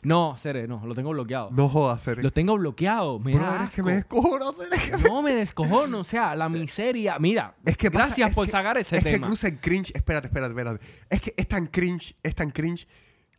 [0.01, 1.49] No, Cere, no, lo tengo bloqueado.
[1.51, 2.23] No jodas, Cere.
[2.23, 3.19] Lo tengo bloqueado.
[3.19, 3.83] Me Bro, da que asco.
[3.83, 7.17] me descojono, Cere, que me- No me descojono, o sea, la miseria.
[7.19, 9.27] Mira, Es que pasa- gracias es por que- sacar ese es que tema.
[9.27, 9.91] cruza el cringe.
[9.95, 10.85] Espérate, espérate, espérate.
[11.09, 12.87] Es que es tan cringe, es tan cringe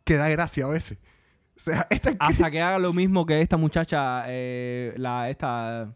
[0.03, 0.97] que da gracia a veces.
[1.57, 2.31] O sea, es tan cringe.
[2.33, 5.93] Hasta que haga lo mismo que esta muchacha, eh, la, esta,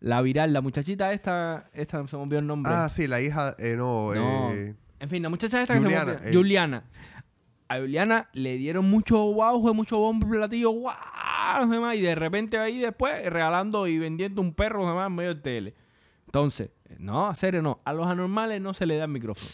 [0.00, 2.72] la viral, la muchachita esta, esta se me olvidó el nombre.
[2.74, 4.52] Ah, sí, la hija, eh, no, No.
[4.52, 6.30] eh, En fin, la muchacha esta que Juliana, se me olvidó.
[6.30, 6.34] eh.
[6.34, 6.84] Juliana.
[7.68, 13.24] A Juliana le dieron mucho wow, mucho bombo platillo, wow, y de repente ahí después
[13.26, 15.74] regalando y vendiendo un perro demás en medio del tele.
[16.26, 19.50] Entonces, no, a serio no, a los anormales no se le da el micrófono.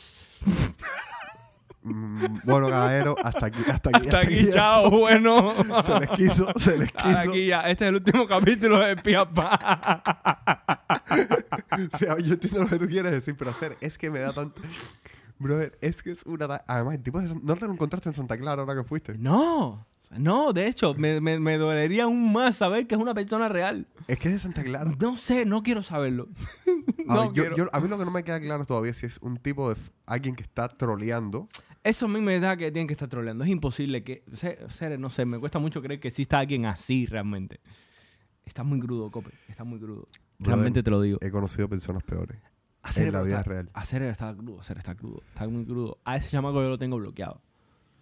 [1.83, 4.07] mm, bueno, caballero, hasta aquí, hasta aquí.
[4.07, 5.55] Hasta aquí, chao, bueno.
[5.85, 7.31] Se les quiso, se les Hasta quiso.
[7.31, 10.03] aquí ya, este es el último capítulo de Piapa.
[11.95, 14.33] O sea, yo entiendo lo que tú quieres decir, pero hacer es que me da
[14.33, 14.61] tanto.
[15.45, 16.47] Brother, es que es una.
[16.67, 19.17] Además, el tipo de no te lo encontraste en Santa Clara ahora que fuiste.
[19.19, 19.87] No,
[20.17, 23.87] no, de hecho, me, me, me dolería aún más saber que es una persona real.
[24.09, 24.91] Es que es de Santa Clara.
[25.01, 26.29] No sé, no quiero saberlo.
[27.09, 27.57] A, no ver, yo- quiero.
[27.57, 29.73] yo- a mí lo que no me queda claro todavía es si es un tipo
[29.73, 29.81] de.
[30.07, 31.49] alguien que está troleando.
[31.83, 33.45] Eso a mí me da que tienen que estar troleando.
[33.45, 34.25] Es imposible que.
[34.35, 37.61] se- ser- no sé, me cuesta mucho creer que exista alguien así realmente.
[38.47, 39.31] Está muy crudo, Cope.
[39.49, 40.07] Está muy crudo.
[40.39, 41.19] Brother, Realmente te lo digo.
[41.23, 42.39] He conocido personas peores.
[42.85, 43.71] Hacer en la vida real.
[43.73, 45.23] Hacer está crudo, hacer está crudo.
[45.29, 45.99] Está muy crudo.
[46.05, 47.41] A ese chamaco yo lo tengo bloqueado.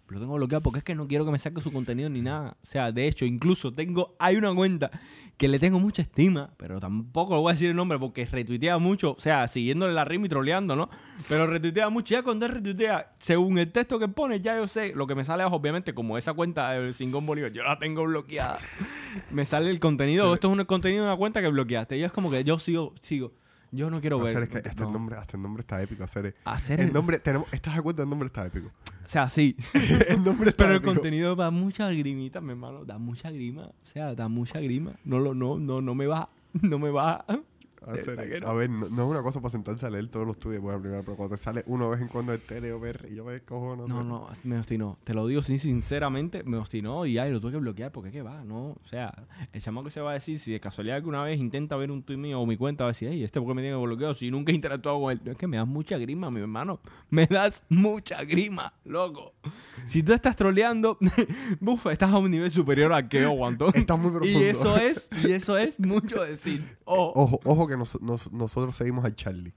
[0.09, 2.57] Lo tengo bloqueado porque es que no quiero que me saque su contenido ni nada.
[2.61, 4.15] O sea, de hecho, incluso tengo.
[4.19, 4.91] Hay una cuenta
[5.37, 8.77] que le tengo mucha estima, pero tampoco le voy a decir el nombre porque retuitea
[8.77, 9.13] mucho.
[9.13, 10.89] O sea, siguiéndole la rima y troleando, ¿no?
[11.29, 12.13] Pero retuitea mucho.
[12.13, 14.93] Ya cuando él retuitea, según el texto que pone, ya yo sé.
[14.93, 18.03] Lo que me sale abajo, obviamente, como esa cuenta del Singón Bolívar, yo la tengo
[18.03, 18.59] bloqueada.
[19.31, 20.33] me sale el contenido.
[20.33, 21.97] Esto es un contenido de una cuenta que bloqueaste.
[21.97, 23.31] Y es como que yo sigo, sigo.
[23.73, 24.37] Yo no quiero ver.
[24.37, 24.89] Hacer es que hasta, no.
[24.89, 26.03] el nombre, hasta el nombre está épico.
[26.03, 26.35] Hacer
[26.79, 28.03] el nombre, tenemos, ¿estás de acuerdo?
[28.03, 28.67] El nombre está épico.
[28.67, 29.57] O sea, sí.
[30.07, 32.85] el nombre está Pero el contenido da mucha grimita, mi hermano.
[32.85, 33.63] Da mucha grima.
[33.63, 34.93] O sea, da mucha grima.
[35.03, 36.29] No, lo, no, no, no me va.
[36.61, 37.25] No me va.
[38.45, 40.79] A ver, no, no es una cosa para sentarse a leer todos los tuyos buena
[40.79, 43.25] primera, pero cuando te sale una vez en cuando el tele o ver y yo
[43.25, 43.87] me cojono.
[43.87, 44.97] No, no, me obstinó.
[45.03, 48.11] Te lo digo sin- sinceramente, me obstinó y ya, y lo tuve que bloquear porque
[48.11, 48.69] qué va, ¿no?
[48.69, 49.13] O sea,
[49.51, 52.17] el chamaco se va a decir, si de casualidad alguna vez intenta ver un tweet
[52.17, 54.31] mío o mi cuenta, va a decir, hey, este por qué me tiene bloqueado si
[54.31, 55.21] nunca he interactuado con él.
[55.23, 56.79] No, es que me das mucha grima, mi hermano.
[57.09, 59.33] Me das mucha grima, loco.
[59.87, 60.97] Si tú estás troleando,
[61.59, 63.71] buf, estás a un nivel superior al que yo aguanto.
[63.73, 64.39] Estás muy profundo.
[64.39, 66.63] Y eso es, y eso es mucho decir.
[66.85, 69.53] Oh, Ojo, ojo que nos- nos- nosotros seguimos al Charlie.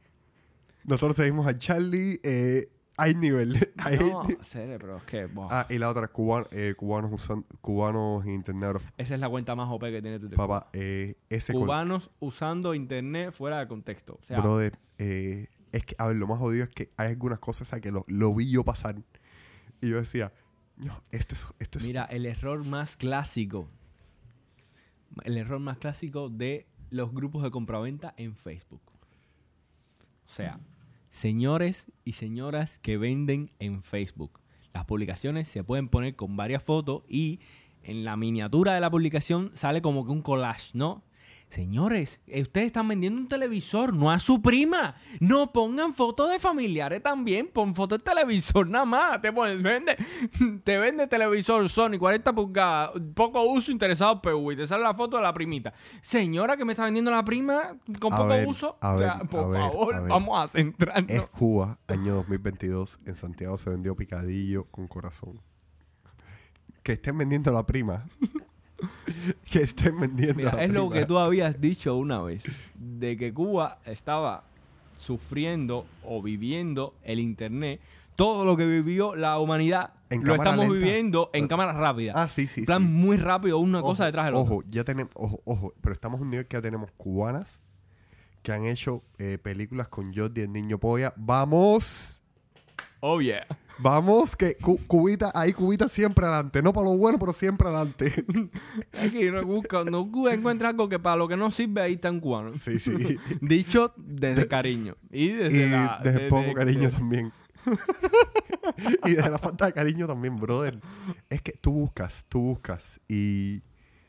[0.84, 2.20] Nosotros seguimos al Charlie.
[2.22, 3.56] Eh, hay nivel.
[3.78, 5.28] hay no, serio, pero es que.
[5.50, 8.78] Ah, y la otra, cuban- eh, cubanos usan, cubanos internet.
[8.96, 10.36] esa es la cuenta más OP que tiene Twitter.
[10.36, 14.18] Papá, eh, ese con- Cubanos usando internet fuera de contexto.
[14.22, 17.38] O sea, brother, eh, es que, a ver, lo más jodido es que hay algunas
[17.40, 18.96] cosas a que lo, lo vi yo pasar.
[19.82, 20.32] Y yo decía,
[20.76, 23.68] no, esto es, esto es mira, el error más clásico.
[25.24, 28.82] El error más clásico de los grupos de compraventa en Facebook.
[30.26, 30.60] O sea,
[31.10, 34.40] señores y señoras que venden en Facebook.
[34.74, 37.40] Las publicaciones se pueden poner con varias fotos y
[37.82, 41.02] en la miniatura de la publicación sale como que un collage, ¿no?
[41.48, 44.96] Señores, eh, ustedes están vendiendo un televisor, no a su prima.
[45.20, 47.48] No pongan fotos de familiares también.
[47.52, 49.22] Pon fotos de televisor nada más.
[49.22, 49.96] Te, pones, vende,
[50.64, 54.52] te vende televisor Sony 40 pulgadas, poco uso, interesado PV.
[54.54, 55.72] Y te sale la foto de la primita.
[56.02, 58.76] Señora que me está vendiendo la prima con A poco ver, uso.
[58.80, 60.10] a o sea, ver, por a ver, favor, a ver.
[60.10, 61.10] vamos a centrarnos.
[61.10, 63.00] Es Cuba, año 2022.
[63.06, 65.40] En Santiago se vendió picadillo con corazón.
[66.82, 68.04] Que estén vendiendo la prima.
[69.50, 73.78] que estén vendiendo Mira, es lo que tú habías dicho una vez, de que Cuba
[73.84, 74.44] estaba
[74.94, 77.80] sufriendo o viviendo el Internet,
[78.16, 80.74] todo lo que vivió la humanidad, En lo estamos lenta.
[80.74, 82.12] viviendo en cámara rápida.
[82.14, 82.60] Ah, sí, sí.
[82.60, 82.88] en plan sí.
[82.88, 84.52] muy rápido, una Ojo, cosa detrás de la otra.
[84.54, 87.60] Ojo, ya tenemos, ojo, ojo, pero estamos a un nivel que ya tenemos cubanas
[88.42, 91.12] que han hecho eh, películas con Jordi el niño polla.
[91.16, 92.22] Vamos,
[93.00, 93.46] Oh, yeah.
[93.78, 96.62] Vamos, que cu- cubita, ahí cubita siempre adelante.
[96.62, 98.24] No para lo bueno, pero siempre adelante.
[99.02, 102.20] Aquí no busca, Cuba encuentra algo que para lo que no sirve, ahí está un
[102.20, 102.56] cubano.
[102.56, 103.18] sí, sí.
[103.40, 104.96] Dicho desde cariño.
[105.10, 107.32] Y desde y la- desde desde- poco cariño de- también.
[109.04, 110.80] y desde la falta de cariño también, brother.
[111.30, 113.58] Es que tú buscas, tú buscas y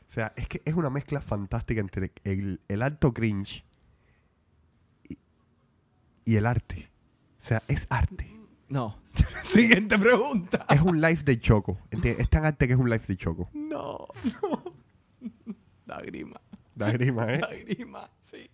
[0.08, 3.64] O sea, es que es una mezcla fantástica entre el, el alto cringe
[5.08, 5.18] y,
[6.24, 6.88] y el arte.
[7.38, 8.34] O sea, es arte.
[8.68, 8.96] No.
[9.42, 10.66] Siguiente pregunta.
[10.68, 11.78] Es un live de Choco.
[11.90, 13.50] Es tan arte que es un live de Choco.
[13.54, 14.06] No,
[14.42, 14.78] no.
[15.86, 16.40] Da grima.
[16.74, 17.38] Da grima, ¿eh?
[17.40, 18.50] Da grima, sí.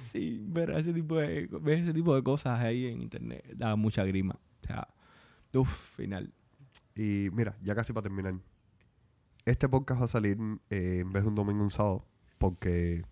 [0.00, 4.04] Sí, ver ese tipo de, ver ese tipo de cosas ahí en internet da mucha
[4.04, 4.38] grima.
[4.62, 4.88] O sea,
[5.54, 6.32] uff, final.
[6.94, 8.34] Y mira, ya casi para terminar.
[9.44, 10.36] Este podcast va a salir
[10.70, 12.04] eh, en vez de un domingo, un sábado.
[12.38, 13.04] Porque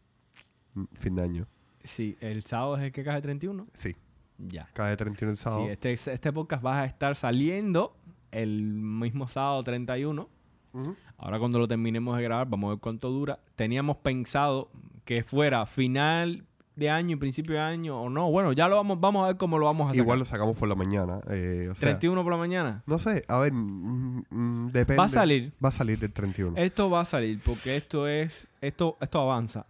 [0.74, 1.46] mm, fin de año.
[1.84, 3.66] Sí, el sábado es el que cae 31.
[3.74, 3.96] Sí,
[4.38, 4.68] Ya.
[4.72, 5.64] cae 31 el sábado.
[5.64, 7.96] Sí, este, este podcast va a estar saliendo
[8.30, 10.28] el mismo sábado 31.
[10.72, 10.96] Ujú.
[11.16, 13.40] Ahora cuando lo terminemos de grabar, vamos a ver cuánto dura.
[13.56, 14.70] Teníamos pensado
[15.04, 16.44] que fuera final
[16.76, 18.30] de año y principio de año o no.
[18.30, 20.02] Bueno, ya lo vamos, vamos a ver cómo lo vamos a hacer.
[20.02, 21.20] Igual lo sacamos por la mañana.
[21.28, 22.82] eh, o sea, 31 por la mañana.
[22.86, 24.98] no sé, a ver, mm, mm, depende.
[24.98, 25.52] Va a salir.
[25.64, 26.56] Va a salir del 31.
[26.56, 29.66] Esto va a salir porque esto es esto esto avanza.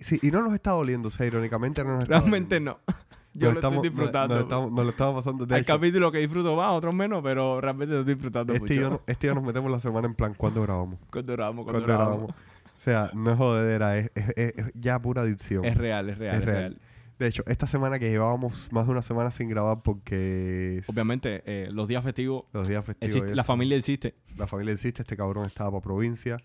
[0.00, 2.80] Sí, y no nos está doliendo, o sea, irónicamente no nos está Realmente doliendo.
[2.88, 2.94] no.
[3.40, 4.34] Yo Nos lo estamos- estoy disfrutando.
[4.34, 5.46] Nos, estamos, lo estamos pasando.
[5.46, 8.74] De Hay hecho, capítulos que disfruto más, otros menos, pero realmente lo estoy disfrutando este,
[8.74, 8.80] y mucho.
[8.88, 10.98] yo, no- este y yo nos metemos la semana en plan, ¿cuándo grabamos?
[11.10, 12.26] Cuando grabamos, cuando ¿Cuándo grabamos.
[12.28, 12.36] grabamos?
[12.78, 15.64] O sea, no es jodedera, es, es- es- es ya pura adicción.
[15.64, 16.56] Es real, es real, Es real.
[16.58, 16.78] real.
[17.18, 21.68] De hecho, esta semana que llevábamos más de una semana sin grabar porque Obviamente, eh,
[21.70, 23.14] los días festivos, los días festivos.
[23.14, 24.14] existe- la familia existe.
[24.38, 26.38] La familia existe, este cabrón estaba para provincia.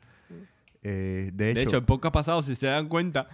[0.84, 3.28] Eh, de hecho, De hecho, el podcast pasado, si se dan cuenta,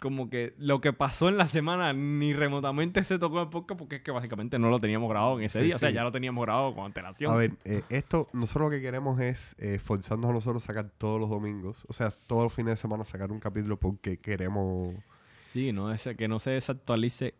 [0.00, 3.96] como que lo que pasó en la semana ni remotamente se tocó el podcast porque
[3.96, 5.76] es que básicamente no lo teníamos grabado en ese Sí, día.
[5.76, 7.32] O sea, ya lo teníamos grabado con antelación.
[7.32, 10.90] a ver, eh, esto, nosotros lo que queremos es eh, forzarnos a nosotros a sacar
[10.98, 14.94] todos los domingos, o sea, todos los fines de semana sacar un capítulo porque queremos...
[15.52, 17.34] Sí, no que no se desactualice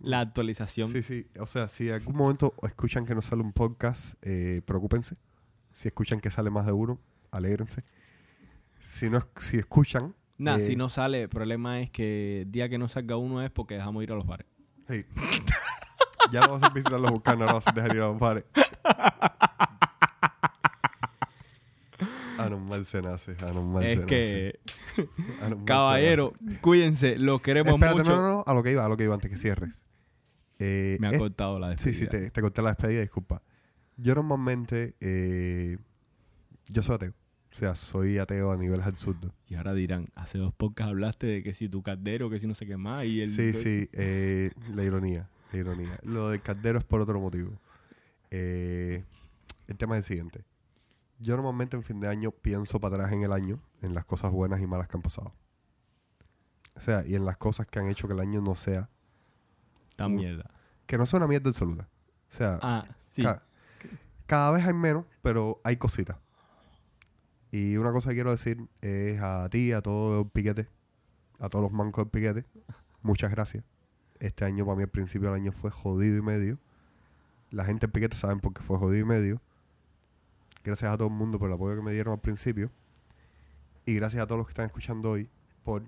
[0.00, 0.88] la actualización.
[0.88, 4.60] Sí, sí, o sea, si en algún momento escuchan que no sale un podcast, eh,
[4.64, 5.16] preocúpense.
[5.72, 7.82] Si escuchan que sale más de uno, alégrense.
[8.80, 10.14] Si no, si escuchan...
[10.38, 13.42] Nada, eh, si no sale, el problema es que el día que no salga uno
[13.42, 14.46] es porque dejamos ir a los bares.
[14.88, 15.04] Sí.
[16.32, 18.44] ya no vas a visitar los buscar, no vas a dejar ir a los bares.
[22.38, 24.06] Anormal se nace, anormal se es nace.
[24.06, 24.58] que,
[25.40, 27.42] Anormal se caballero, cuídense, los nace.
[27.42, 28.10] queremos Espérate, mucho.
[28.10, 29.74] no, no, no, a lo que iba, a lo que iba antes que cierres.
[30.60, 31.98] Eh, Me ha es- cortado la sí, despedida.
[31.98, 33.42] sí, te, te corté la despedida, disculpa.
[33.96, 35.78] Yo normalmente, eh,
[36.68, 37.12] yo soy ateo.
[37.50, 39.32] O sea, soy ateo a nivel absurdo.
[39.48, 42.54] Y ahora dirán, hace dos podcasts hablaste de que si tu caldero, que si no
[42.54, 43.30] sé qué más, y el...
[43.30, 45.98] Sí, sí, eh, la ironía, la ironía.
[46.02, 47.58] Lo del caldero es por otro motivo.
[48.30, 49.02] Eh,
[49.66, 50.44] el tema es el siguiente.
[51.18, 54.30] Yo normalmente en fin de año pienso para atrás en el año, en las cosas
[54.30, 55.32] buenas y malas que han pasado.
[56.76, 58.88] O sea, y en las cosas que han hecho que el año no sea,
[59.96, 60.48] Tan mierda.
[60.86, 61.88] que no sea una mierda absoluta.
[62.30, 63.22] O sea, Ah, sí.
[63.22, 63.42] ca-
[64.26, 66.18] cada vez hay menos, pero hay cositas.
[67.50, 70.68] Y una cosa que quiero decir es a ti, a todo el piquete,
[71.38, 72.44] a todos los mancos del piquete,
[73.02, 73.64] muchas gracias.
[74.20, 76.58] Este año para mí al principio del año fue jodido y medio.
[77.50, 79.40] La gente del piquete saben por qué fue jodido y medio.
[80.64, 82.70] Gracias a todo el mundo por el apoyo que me dieron al principio.
[83.86, 85.30] Y gracias a todos los que están escuchando hoy
[85.64, 85.82] por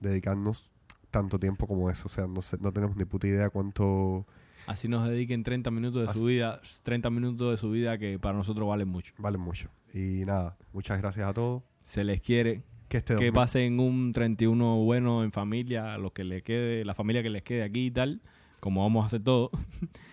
[0.00, 0.70] dedicarnos
[1.10, 2.06] tanto tiempo como eso.
[2.06, 4.24] O sea, no, sé- no tenemos ni puta idea cuánto
[4.68, 8.18] Así nos dediquen 30 minutos de Así- su vida, 30 minutos de su vida que
[8.18, 9.14] para nosotros valen mucho.
[9.18, 9.68] valen mucho.
[9.94, 11.62] Y nada, muchas gracias a todos.
[11.82, 12.62] Se les quiere.
[12.88, 16.84] Que este Que 2000 pasen un 31 bueno en familia, a los que les quede,
[16.84, 18.20] la familia que les quede aquí y tal,
[18.60, 19.50] como vamos a hacer todo.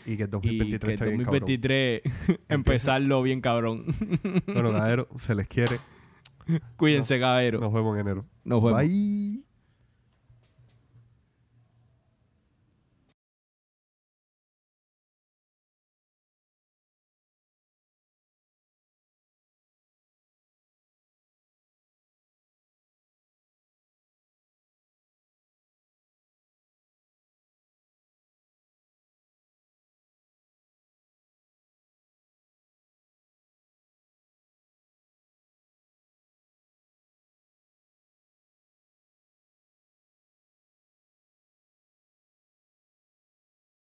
[0.05, 1.39] y que el Y 2023 que el esté bien cabrón.
[1.41, 2.01] 2023
[2.49, 3.85] empezarlo bien cabrón.
[4.45, 5.77] Bueno, caballero, se les quiere.
[6.77, 7.59] Cuídense, caballero.
[7.59, 8.25] Nos vemos en enero.
[8.43, 8.79] Nos vemos.
[8.81, 9.44] Bye.